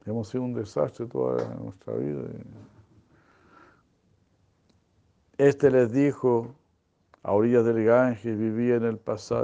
Hemos 0.05 0.29
sido 0.29 0.43
un 0.43 0.53
desastre 0.53 1.05
toda 1.05 1.55
nuestra 1.55 1.93
vida. 1.95 2.23
Este 5.39 5.71
les 5.71 5.91
dijo, 5.91 6.53
a 7.23 7.31
orillas 7.31 7.65
del 7.65 7.83
Ganges 7.83 8.37
vivía 8.37 8.75
en 8.75 8.83
el 8.83 8.99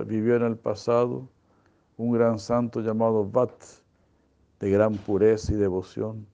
vivió 0.05 0.35
en 0.35 0.43
el 0.43 0.55
pasado 0.55 1.27
un 1.97 2.11
gran 2.11 2.37
santo 2.37 2.81
llamado 2.81 3.27
Vat, 3.27 3.51
de 4.59 4.69
gran 4.69 4.93
pureza 4.97 5.51
y 5.51 5.55
devoción. 5.55 6.27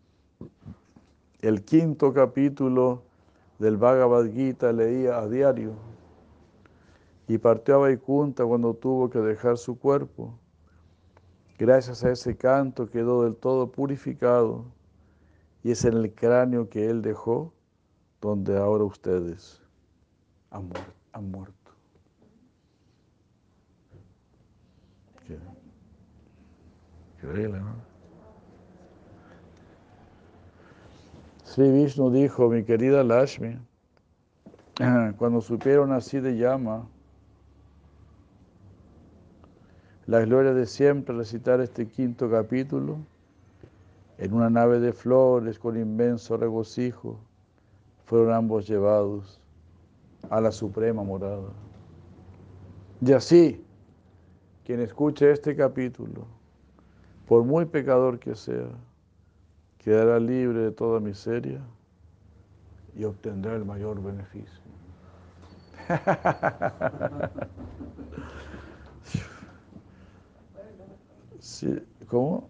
El 1.39 1.63
quinto 1.63 2.11
capítulo 2.11 3.03
del 3.57 3.77
Bhagavad 3.77 4.25
Gita 4.29 4.73
leía 4.73 5.19
a 5.19 5.29
diario 5.29 5.71
y 7.29 7.37
partió 7.37 7.75
a 7.75 7.77
Vaikunta 7.77 8.43
cuando 8.43 8.73
tuvo 8.73 9.09
que 9.09 9.19
dejar 9.19 9.57
su 9.57 9.79
cuerpo. 9.79 10.37
Gracias 11.57 12.03
a 12.03 12.11
ese 12.11 12.35
canto 12.35 12.89
quedó 12.89 13.23
del 13.23 13.37
todo 13.37 13.71
purificado 13.71 14.65
y 15.63 15.71
es 15.71 15.85
en 15.85 15.93
el 15.93 16.13
cráneo 16.13 16.67
que 16.67 16.89
él 16.89 17.01
dejó 17.01 17.54
donde 18.21 18.57
ahora 18.57 18.83
ustedes 18.83 19.61
han, 20.49 20.69
muerto. 21.29 21.53
increíble, 27.17 27.59
¿no? 27.59 27.75
Sri 31.43 31.71
Vishnu 31.71 32.11
dijo, 32.11 32.49
mi 32.49 32.63
querida 32.63 33.03
Lashmi, 33.03 33.57
cuando 35.17 35.41
supieron 35.41 35.91
así 35.93 36.19
de 36.19 36.37
llama, 36.37 36.87
la 40.05 40.19
gloria 40.19 40.53
de 40.53 40.65
siempre 40.65 41.15
recitar 41.15 41.61
este 41.61 41.87
quinto 41.87 42.29
capítulo 42.29 42.97
en 44.17 44.33
una 44.33 44.49
nave 44.49 44.79
de 44.79 44.93
flores 44.93 45.57
con 45.57 45.77
inmenso 45.77 46.37
regocijo, 46.37 47.19
fueron 48.05 48.33
ambos 48.33 48.67
llevados 48.67 49.39
a 50.29 50.41
la 50.41 50.51
suprema 50.51 51.03
morada. 51.03 51.49
Y 53.01 53.11
así, 53.11 53.63
quien 54.65 54.79
escuche 54.81 55.31
este 55.31 55.55
capítulo, 55.55 56.25
por 57.27 57.43
muy 57.43 57.65
pecador 57.65 58.19
que 58.19 58.35
sea, 58.35 58.67
quedará 59.79 60.19
libre 60.19 60.59
de 60.59 60.71
toda 60.71 60.99
miseria 60.99 61.59
y 62.97 63.03
obtendrá 63.03 63.55
el 63.55 63.65
mayor 63.65 64.01
beneficio. 64.01 64.61
Sí, 71.39 71.77
¿Cómo? 72.07 72.49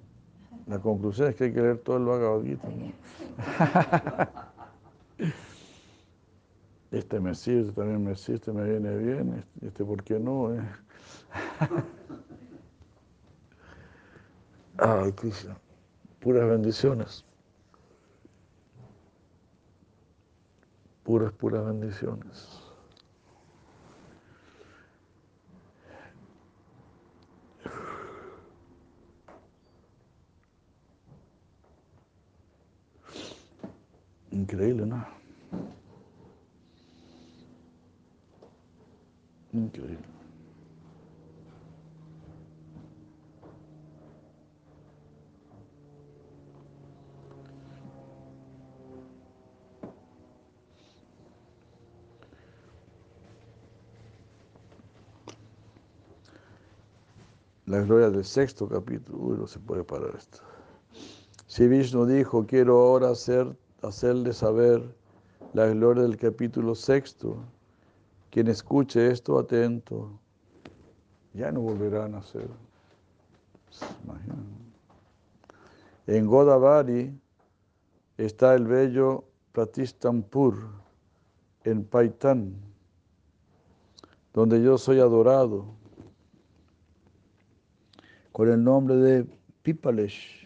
La 0.68 0.80
conclusión 0.80 1.28
es 1.28 1.36
que 1.36 1.44
hay 1.46 1.54
que 1.54 1.62
leer 1.62 1.80
todo 1.80 1.98
el 1.98 2.48
Gita. 2.48 2.68
Este 6.92 7.20
me 7.20 7.36
sirve, 7.36 7.72
también 7.72 8.04
me 8.04 8.16
sirve, 8.16 8.36
este 8.36 8.52
me 8.54 8.64
viene 8.64 8.98
bien, 8.98 9.34
este, 9.34 9.68
este 9.68 9.86
¿por 9.86 10.04
qué 10.04 10.20
no? 10.20 10.54
Eh? 10.54 10.62
Ay, 14.78 15.12
Krishna, 15.14 15.58
puras 16.20 16.48
bendiciones. 16.48 17.26
Puras, 21.04 21.32
puras 21.34 21.66
bendiciones. 21.66 22.65
Increíble, 34.56 34.86
¿no? 34.86 35.06
Increíble. 39.52 39.98
La 57.66 57.82
gloria 57.82 58.10
del 58.10 58.24
sexto 58.24 58.70
capítulo, 58.70 59.18
uy, 59.20 59.38
no 59.38 59.48
se 59.48 59.60
puede 59.60 59.84
parar 59.84 60.16
esto. 60.18 60.38
Si 61.46 61.68
Vishnu 61.68 62.06
dijo, 62.06 62.46
quiero 62.46 62.78
ahora 62.78 63.10
hacer 63.10 63.65
hacerle 63.88 64.34
saber 64.34 64.82
la 65.54 65.68
gloria 65.68 66.04
del 66.04 66.18
capítulo 66.18 66.76
sexto. 66.76 67.38
Quien 68.32 68.48
escuche 68.48 69.12
esto 69.12 69.40
atento, 69.40 70.20
ya 71.34 71.52
no 71.52 71.62
volverá 71.62 72.06
a 72.06 72.10
nacer. 72.10 72.50
En 76.08 76.28
Godavari 76.28 77.18
está 78.18 78.56
el 78.56 78.66
bello 78.68 79.26
Pratistampur, 79.52 80.56
en 81.64 81.84
Paitán, 81.86 82.54
donde 84.34 84.62
yo 84.62 84.78
soy 84.78 85.00
adorado 85.00 85.66
con 88.32 88.50
el 88.52 88.62
nombre 88.62 88.98
de 88.98 89.26
Pipalesh. 89.64 90.45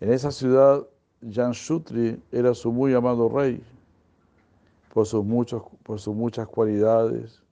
En 0.00 0.12
esa 0.12 0.30
ciudad, 0.30 0.86
Janshutri 1.22 2.22
era 2.30 2.52
su 2.54 2.70
muy 2.70 2.92
amado 2.92 3.28
rey 3.28 3.62
por 4.92 5.06
sus, 5.06 5.24
por 5.82 5.98
sus 5.98 6.14
muchas 6.14 6.46
cualidades 6.48 7.42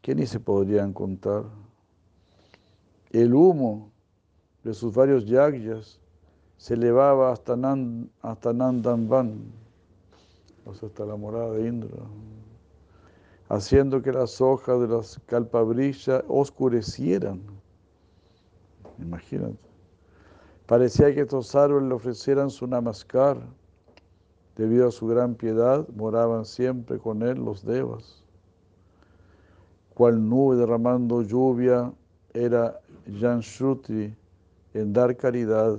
que 0.00 0.14
ni 0.14 0.26
se 0.26 0.38
podrían 0.38 0.92
contar. 0.92 1.44
El 3.10 3.34
humo 3.34 3.90
de 4.62 4.74
sus 4.74 4.94
varios 4.94 5.26
yagyas 5.26 6.00
se 6.56 6.74
elevaba 6.74 7.32
hasta, 7.32 7.56
Nand, 7.56 8.10
hasta 8.22 8.52
Nandanban, 8.52 9.44
o 10.64 10.74
sea, 10.74 10.88
hasta 10.88 11.04
la 11.04 11.16
morada 11.16 11.52
de 11.52 11.68
Indra, 11.68 12.02
haciendo 13.48 14.02
que 14.02 14.12
las 14.12 14.40
hojas 14.40 14.80
de 14.80 14.88
las 14.88 15.20
calpabrillas 15.26 16.22
oscurecieran. 16.28 17.42
Imagínate. 18.98 19.65
Parecía 20.66 21.14
que 21.14 21.20
estos 21.20 21.54
árboles 21.54 21.88
le 21.88 21.94
ofrecieran 21.94 22.50
su 22.50 22.66
namaskar. 22.66 23.38
Debido 24.56 24.88
a 24.88 24.90
su 24.90 25.06
gran 25.06 25.34
piedad, 25.34 25.86
moraban 25.94 26.44
siempre 26.44 26.98
con 26.98 27.22
él 27.22 27.38
los 27.44 27.64
devas. 27.64 28.24
Cual 29.94 30.28
nube 30.28 30.56
derramando 30.56 31.22
lluvia 31.22 31.92
era 32.34 32.80
Janshruti 33.20 34.14
en 34.74 34.92
dar 34.92 35.16
caridad, 35.16 35.78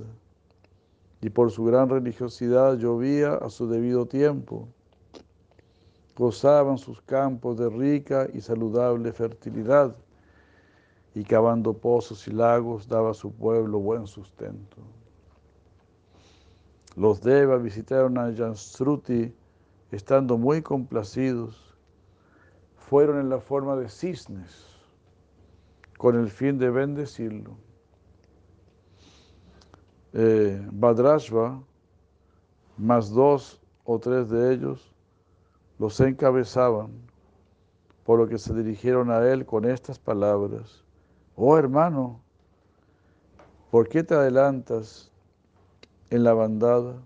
y 1.20 1.30
por 1.30 1.50
su 1.50 1.64
gran 1.64 1.88
religiosidad 1.88 2.76
llovía 2.78 3.34
a 3.34 3.50
su 3.50 3.68
debido 3.68 4.06
tiempo. 4.06 4.66
Gozaban 6.16 6.78
sus 6.78 7.00
campos 7.02 7.58
de 7.58 7.68
rica 7.68 8.28
y 8.32 8.40
saludable 8.40 9.12
fertilidad, 9.12 9.94
y 11.18 11.24
cavando 11.24 11.72
pozos 11.72 12.28
y 12.28 12.30
lagos 12.30 12.86
daba 12.86 13.10
a 13.10 13.14
su 13.14 13.32
pueblo 13.32 13.80
buen 13.80 14.06
sustento. 14.06 14.76
Los 16.94 17.20
Devas 17.20 17.60
visitaron 17.60 18.16
a 18.18 18.32
Jansruti 18.32 19.34
estando 19.90 20.38
muy 20.38 20.62
complacidos. 20.62 21.74
Fueron 22.76 23.18
en 23.18 23.30
la 23.30 23.40
forma 23.40 23.74
de 23.74 23.88
cisnes 23.88 24.64
con 25.96 26.14
el 26.14 26.30
fin 26.30 26.56
de 26.56 26.70
bendecirlo. 26.70 27.56
Eh, 30.12 30.64
Badrashva, 30.70 31.60
más 32.76 33.10
dos 33.10 33.60
o 33.82 33.98
tres 33.98 34.30
de 34.30 34.54
ellos, 34.54 34.94
los 35.80 35.98
encabezaban, 35.98 36.92
por 38.04 38.20
lo 38.20 38.28
que 38.28 38.38
se 38.38 38.54
dirigieron 38.54 39.10
a 39.10 39.26
él 39.26 39.44
con 39.44 39.64
estas 39.64 39.98
palabras. 39.98 40.84
Oh 41.40 41.56
hermano, 41.56 42.20
¿por 43.70 43.88
qué 43.88 44.02
te 44.02 44.12
adelantas 44.12 45.12
en 46.10 46.24
la 46.24 46.34
bandada? 46.34 46.96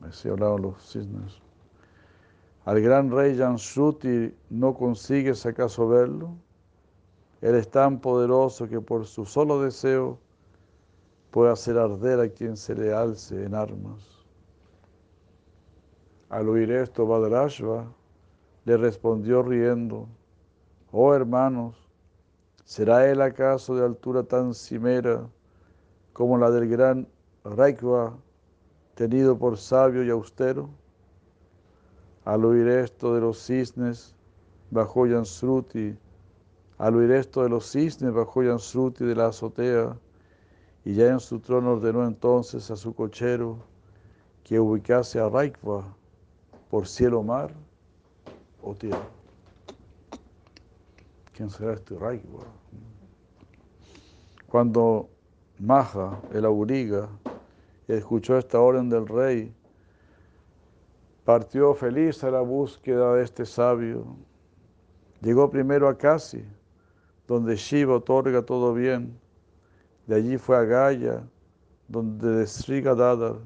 Así 0.00 0.26
hablaban 0.30 0.62
los 0.62 0.80
cisnes. 0.90 1.38
Al 2.64 2.80
gran 2.80 3.10
rey 3.10 3.36
Jansruti 3.36 4.34
no 4.48 4.72
consigues 4.72 5.44
acaso 5.44 5.86
verlo. 5.86 6.34
Él 7.42 7.56
es 7.56 7.70
tan 7.70 8.00
poderoso 8.00 8.70
que 8.70 8.80
por 8.80 9.04
su 9.04 9.26
solo 9.26 9.60
deseo 9.60 10.18
puede 11.30 11.52
hacer 11.52 11.76
arder 11.76 12.20
a 12.20 12.30
quien 12.30 12.56
se 12.56 12.74
le 12.74 12.94
alce 12.94 13.44
en 13.44 13.54
armas. 13.54 14.24
Al 16.30 16.48
oír 16.48 16.72
esto, 16.72 17.06
Badrashva 17.06 17.84
le 18.64 18.78
respondió 18.78 19.42
riendo, 19.42 20.08
oh 20.90 21.12
hermanos, 21.12 21.83
¿será 22.64 23.10
él 23.10 23.20
acaso 23.20 23.76
de 23.76 23.84
altura 23.84 24.22
tan 24.22 24.54
cimera 24.54 25.28
como 26.12 26.38
la 26.38 26.50
del 26.50 26.68
gran 26.68 27.08
Raikva, 27.44 28.16
tenido 28.94 29.38
por 29.38 29.56
sabio 29.58 30.02
y 30.04 30.10
austero? 30.10 30.68
Al 32.24 32.44
oír 32.44 32.68
esto 32.68 33.14
de 33.14 33.20
los 33.20 33.38
cisnes, 33.38 34.14
bajó 34.70 35.06
Yansruti 35.06 35.96
al 36.78 36.96
oír 36.96 37.12
esto 37.12 37.42
de 37.44 37.48
los 37.48 37.70
cisnes, 37.70 38.12
bajó 38.12 38.42
Yansruti 38.42 39.04
de 39.04 39.14
la 39.14 39.28
azotea 39.28 39.96
y 40.84 40.94
ya 40.94 41.08
en 41.08 41.20
su 41.20 41.38
trono 41.38 41.72
ordenó 41.72 42.04
entonces 42.04 42.70
a 42.70 42.76
su 42.76 42.94
cochero 42.94 43.58
que 44.42 44.58
ubicase 44.58 45.20
a 45.20 45.28
Raikva 45.28 45.84
por 46.68 46.88
cielo, 46.88 47.22
mar 47.22 47.54
o 48.60 48.74
tierra. 48.74 49.23
¿Quién 51.34 51.50
será 51.50 51.72
este 51.72 51.98
Raikva? 51.98 52.44
Cuando 54.46 55.08
Maja, 55.58 56.20
el 56.32 56.44
auriga, 56.44 57.08
escuchó 57.88 58.38
esta 58.38 58.60
orden 58.60 58.88
del 58.88 59.08
rey, 59.08 59.52
partió 61.24 61.74
feliz 61.74 62.22
a 62.22 62.30
la 62.30 62.40
búsqueda 62.40 63.14
de 63.14 63.24
este 63.24 63.44
sabio. 63.44 64.16
Llegó 65.22 65.50
primero 65.50 65.88
a 65.88 65.98
Casi, 65.98 66.44
donde 67.26 67.56
Shiva 67.56 67.96
otorga 67.96 68.42
todo 68.42 68.72
bien. 68.72 69.18
De 70.06 70.14
allí 70.14 70.38
fue 70.38 70.56
a 70.56 70.62
Gaya, 70.62 71.28
donde 71.88 72.46
Sri 72.46 72.80
Gadadhar, 72.80 73.40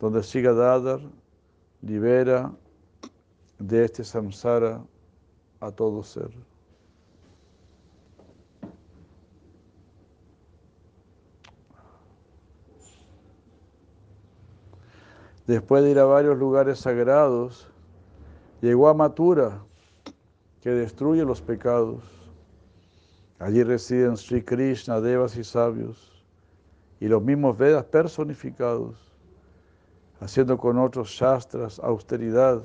donde 0.00 0.22
Sri 0.22 0.42
libera 1.82 2.50
de 3.58 3.84
este 3.84 4.04
samsara 4.04 4.82
a 5.60 5.70
todo 5.70 6.02
ser. 6.02 6.30
Después 15.48 15.82
de 15.82 15.92
ir 15.92 15.98
a 15.98 16.04
varios 16.04 16.36
lugares 16.36 16.80
sagrados, 16.80 17.66
llegó 18.60 18.86
a 18.86 18.92
Mathura, 18.92 19.62
que 20.60 20.68
destruye 20.68 21.24
los 21.24 21.40
pecados. 21.40 22.02
Allí 23.38 23.62
residen 23.62 24.18
Sri 24.18 24.42
Krishna, 24.42 25.00
devas 25.00 25.38
y 25.38 25.44
sabios, 25.44 26.22
y 27.00 27.08
los 27.08 27.22
mismos 27.22 27.56
Vedas 27.56 27.86
personificados, 27.86 29.10
haciendo 30.20 30.58
con 30.58 30.78
otros 30.78 31.08
shastras 31.08 31.78
austeridad 31.78 32.60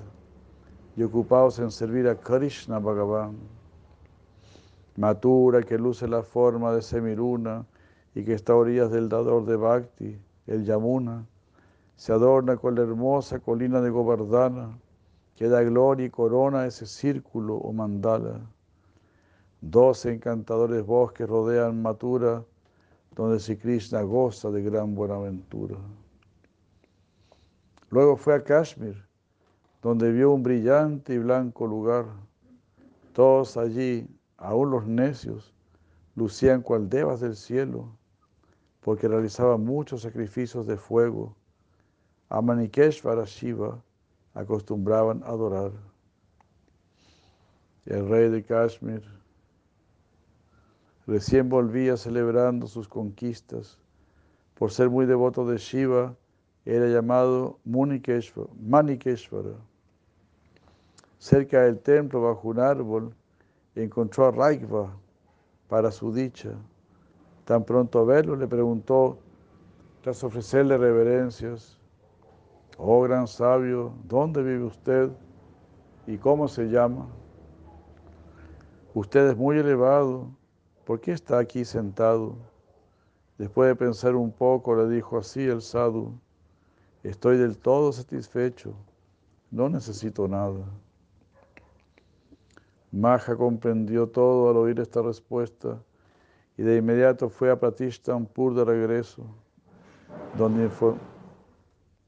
y 0.97 1.03
ocupados 1.03 1.59
en 1.59 1.71
servir 1.71 2.05
a 2.09 2.15
Krishna 2.15 2.79
Bhagavan. 2.79 3.37
Matura, 4.97 5.63
que 5.63 5.77
luce 5.77 6.05
la 6.05 6.21
forma 6.21 6.73
de 6.73 6.81
Semiruna 6.81 7.65
y 8.13 8.25
que 8.25 8.33
está 8.33 8.51
a 8.51 8.57
orillas 8.57 8.91
del 8.91 9.07
dador 9.07 9.45
de 9.45 9.55
Bhakti, 9.55 10.19
el 10.47 10.65
Yamuna, 10.65 11.25
se 12.03 12.11
adorna 12.11 12.57
con 12.57 12.75
la 12.75 12.81
hermosa 12.81 13.39
colina 13.39 13.79
de 13.79 13.89
Govardhana, 13.89 14.77
que 15.37 15.47
da 15.47 15.63
gloria 15.63 16.07
y 16.07 16.09
corona 16.09 16.65
ese 16.65 16.85
círculo 16.85 17.55
o 17.55 17.71
mandala. 17.71 18.41
Doce 19.61 20.11
encantadores 20.11 20.85
bosques 20.85 21.29
rodean 21.29 21.81
Mathura, 21.81 22.43
donde 23.15 23.39
Sri 23.39 23.55
Krishna 23.55 24.01
goza 24.01 24.51
de 24.51 24.61
gran 24.61 24.93
buenaventura. 24.95 25.77
Luego 27.89 28.17
fue 28.17 28.35
a 28.35 28.43
Kashmir, 28.43 29.01
donde 29.81 30.11
vio 30.11 30.33
un 30.33 30.43
brillante 30.43 31.13
y 31.13 31.19
blanco 31.19 31.65
lugar. 31.65 32.07
Todos 33.13 33.55
allí, 33.55 34.05
aún 34.35 34.71
los 34.71 34.85
necios, 34.85 35.53
lucían 36.17 36.63
cual 36.63 36.89
devas 36.89 37.21
del 37.21 37.37
cielo, 37.37 37.87
porque 38.81 39.07
realizaban 39.07 39.63
muchos 39.63 40.01
sacrificios 40.01 40.67
de 40.67 40.75
fuego. 40.75 41.37
A 42.33 42.41
Manikeshvara 42.41 43.25
Shiva 43.27 43.79
acostumbraban 44.33 45.21
a 45.21 45.27
adorar. 45.27 45.71
El 47.85 48.09
rey 48.09 48.27
de 48.29 48.43
Kashmir 48.43 49.03
Recién 51.05 51.47
volvía 51.47 51.95
celebrando 51.95 52.65
sus 52.65 52.87
conquistas. 52.87 53.77
Por 54.55 54.71
ser 54.71 54.89
muy 54.89 55.05
devoto 55.05 55.45
de 55.45 55.57
Shiva, 55.57 56.15
era 56.65 56.87
llamado 56.87 57.59
Manikeshvara. 57.65 59.53
Cerca 61.19 61.61
del 61.61 61.77
templo, 61.77 62.23
bajo 62.23 62.47
un 62.47 62.59
árbol, 62.59 63.13
encontró 63.75 64.25
a 64.25 64.31
Raikva 64.31 64.97
para 65.67 65.91
su 65.91 66.11
dicha. 66.11 66.57
Tan 67.45 67.63
pronto 67.63 67.99
a 67.99 68.05
verlo, 68.05 68.35
le 68.35 68.47
preguntó, 68.47 69.19
tras 70.01 70.23
ofrecerle 70.23 70.79
reverencias, 70.79 71.77
Oh 72.77 73.01
gran 73.01 73.27
sabio, 73.27 73.93
¿dónde 74.03 74.41
vive 74.41 74.63
usted 74.65 75.09
y 76.07 76.17
cómo 76.17 76.47
se 76.47 76.65
llama? 76.65 77.07
Usted 78.93 79.29
es 79.29 79.37
muy 79.37 79.57
elevado 79.57 80.29
¿por 80.85 80.99
qué 80.99 81.11
está 81.11 81.39
aquí 81.39 81.65
sentado? 81.65 82.35
Después 83.37 83.69
de 83.69 83.75
pensar 83.75 84.15
un 84.15 84.31
poco, 84.31 84.75
le 84.75 84.87
dijo 84.89 85.17
así 85.17 85.43
el 85.43 85.61
sadhu, 85.61 86.13
estoy 87.03 87.37
del 87.37 87.57
todo 87.57 87.91
satisfecho, 87.91 88.73
no 89.49 89.69
necesito 89.69 90.27
nada. 90.27 90.65
Maja 92.91 93.35
comprendió 93.35 94.07
todo 94.07 94.49
al 94.49 94.57
oír 94.57 94.79
esta 94.79 95.01
respuesta 95.01 95.81
y 96.57 96.61
de 96.61 96.77
inmediato 96.77 97.27
fue 97.27 97.49
a 97.49 97.59
Pratishtampur 97.59 98.53
de 98.53 98.65
regreso, 98.65 99.25
donde, 100.37 100.69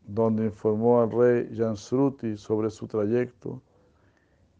donde 0.08 0.46
informó 0.46 1.02
al 1.02 1.12
rey 1.12 1.50
Jansruti 1.56 2.38
sobre 2.38 2.70
su 2.70 2.88
trayecto 2.88 3.62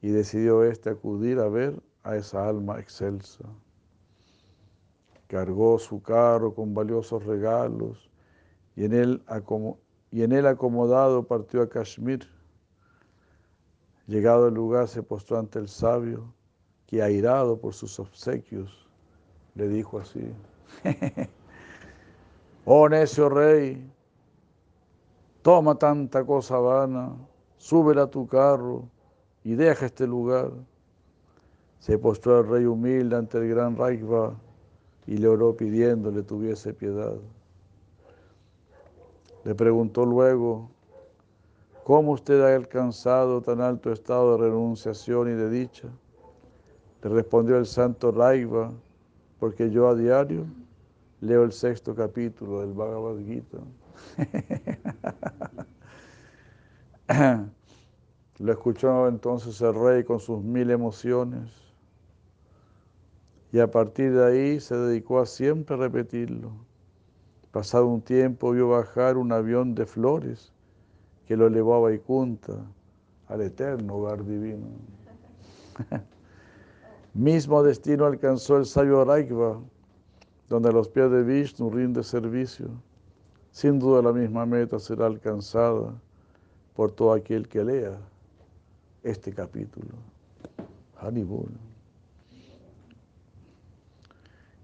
y 0.02 0.10
decidió 0.10 0.64
éste 0.64 0.90
acudir 0.90 1.40
a 1.40 1.50
ver 1.50 1.82
a 2.04 2.16
esa 2.16 2.48
alma 2.48 2.80
excelsa 2.80 3.46
cargó 5.28 5.80
su 5.80 6.02
carro 6.02 6.54
con 6.54 6.74
valiosos 6.74 7.24
regalos 7.26 8.10
y 8.76 8.86
en 8.86 8.94
él, 8.94 9.24
y 10.12 10.24
en 10.24 10.32
él 10.32 10.48
acomodado 10.48 11.24
partió 11.24 11.62
a 11.62 11.70
Kashmir. 11.70 12.28
Llegado 14.08 14.48
al 14.48 14.54
lugar 14.54 14.88
se 14.88 15.02
postró 15.02 15.40
ante 15.40 15.60
el 15.60 15.68
sabio, 15.68 16.34
que 16.86 17.02
airado 17.02 17.60
por 17.60 17.74
sus 17.74 18.00
obsequios, 18.00 18.88
le 19.56 19.68
dijo 19.68 19.98
así, 19.98 20.32
oh 22.66 22.88
necio 22.88 23.30
rey, 23.30 23.92
toma 25.46 25.76
tanta 25.76 26.26
cosa 26.26 26.58
vana, 26.58 27.14
súbela 27.58 28.06
a 28.06 28.10
tu 28.10 28.26
carro 28.26 28.90
y 29.44 29.54
deja 29.54 29.86
este 29.86 30.08
lugar. 30.08 30.50
Se 31.78 32.00
postró 32.00 32.40
el 32.40 32.48
rey 32.48 32.66
humilde 32.66 33.16
ante 33.16 33.38
el 33.38 33.50
gran 33.50 33.78
Raikva 33.78 34.34
y 35.06 35.18
le 35.18 35.28
oró 35.28 35.56
pidiéndole 35.56 36.24
tuviese 36.24 36.74
piedad. 36.74 37.14
Le 39.44 39.54
preguntó 39.54 40.04
luego, 40.04 40.72
¿cómo 41.84 42.14
usted 42.14 42.42
ha 42.42 42.56
alcanzado 42.56 43.40
tan 43.40 43.62
alto 43.62 43.92
estado 43.92 44.40
de 44.40 44.46
renunciación 44.46 45.30
y 45.30 45.34
de 45.34 45.50
dicha? 45.52 45.90
Le 47.04 47.10
respondió 47.12 47.58
el 47.58 47.68
santo 47.68 48.12
Raiva, 48.12 48.72
porque 49.40 49.70
yo 49.70 49.90
a 49.90 49.94
diario 49.94 50.48
leo 51.22 51.44
el 51.44 51.52
sexto 51.52 51.94
capítulo 51.94 52.62
del 52.62 52.74
Bhagavad 52.74 53.20
Gita. 53.20 53.60
Lo 58.40 58.52
escuchó 58.52 59.08
entonces 59.08 59.62
el 59.62 59.74
rey 59.74 60.04
con 60.04 60.20
sus 60.20 60.44
mil 60.44 60.72
emociones 60.72 61.50
y 63.52 63.60
a 63.60 63.72
partir 63.72 64.12
de 64.12 64.26
ahí 64.26 64.60
se 64.60 64.76
dedicó 64.76 65.20
a 65.20 65.26
siempre 65.26 65.78
repetirlo. 65.78 66.52
Pasado 67.52 67.88
un 67.88 68.02
tiempo 68.02 68.52
vio 68.52 68.68
bajar 68.68 69.16
un 69.16 69.32
avión 69.32 69.74
de 69.76 69.86
flores 69.86 70.52
que 71.26 71.38
lo 71.38 71.48
elevó 71.48 71.76
a 71.76 71.80
Vaikunta, 71.80 72.54
al 73.28 73.42
eterno 73.42 73.96
hogar 73.96 74.26
divino. 74.26 74.68
Mismo 77.14 77.64
destino 77.64 78.06
alcanzó 78.06 78.58
el 78.58 78.66
sabio 78.66 79.06
Raikva, 79.06 79.62
donde 80.50 80.74
los 80.74 80.90
pies 80.90 81.10
de 81.10 81.24
Vishnu 81.24 81.70
rinde 81.70 82.04
servicio. 82.04 82.70
Sin 83.56 83.80
duda 83.80 84.02
la 84.02 84.12
misma 84.12 84.46
meta 84.46 84.78
será 84.80 85.06
alcanzada 85.06 85.94
por 86.76 86.92
todo 86.92 87.14
aquel 87.14 87.48
que 87.48 87.64
lea 87.64 87.98
este 89.02 89.32
capítulo. 89.34 89.94
Haribol. 90.98 91.54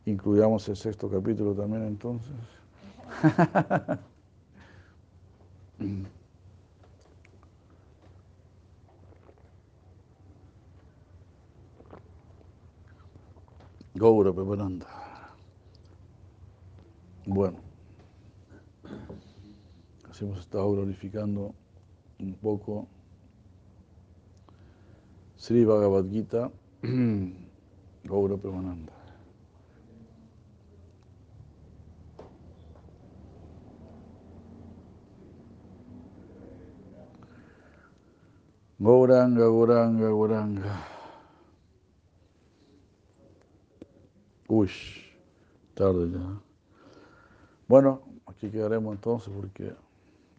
Incluyamos 0.06 0.68
el 0.68 0.76
sexto 0.76 1.10
capítulo 1.10 1.54
también 1.54 1.84
entonces. 1.84 2.36
Gaura 13.96 14.34
Pepananda. 14.34 14.86
Bueno, 17.26 17.71
hemos 20.26 20.40
estado 20.40 20.72
glorificando 20.72 21.54
un 22.20 22.34
poco 22.36 22.88
Sri 25.38 25.66
Bhagavad 25.66 26.06
Gita, 26.10 26.52
Gaura 28.04 28.38
Pemananda. 28.38 28.94
Gauranga, 38.78 39.42
Gauranga, 39.42 40.08
Gauranga. 40.08 40.88
Uy, 44.48 44.70
tarde 45.76 46.12
ya. 46.12 46.42
Bueno, 47.68 48.02
aquí 48.26 48.50
quedaremos 48.50 48.96
entonces 48.96 49.32
porque 49.36 49.72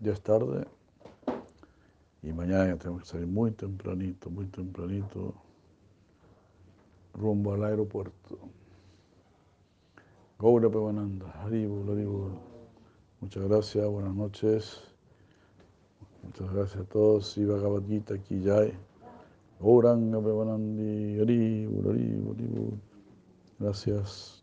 ya 0.02 0.12
es 0.12 0.20
tarde 0.20 0.66
y 2.22 2.32
mañana 2.32 2.76
tenemos 2.76 3.02
que 3.02 3.08
salir 3.08 3.26
muy 3.26 3.50
tempranito, 3.52 4.30
muy 4.30 4.46
tempranito, 4.46 5.34
rumbo 7.14 7.54
al 7.54 7.64
aeropuerto. 7.64 8.38
Gaura 10.38 10.68
Pevananda, 10.68 11.26
Haribol, 11.42 11.88
Haribol. 11.90 12.32
Muchas 13.20 13.44
gracias, 13.44 13.86
buenas 13.88 14.14
noches. 14.14 14.80
Muchas 16.22 16.52
gracias 16.52 16.80
a 16.80 16.84
todos. 16.84 17.36
Y 17.38 17.44
Bhagavad 17.44 17.82
Gita 17.86 18.14
aquí 18.14 18.42
Jai. 18.44 18.72
Gauranga 19.60 20.20
Pevanandi, 20.20 21.20
Haribol, 21.20 21.90
Haribol, 21.90 22.36
Haribol. 22.36 22.78
Gracias. 23.58 24.41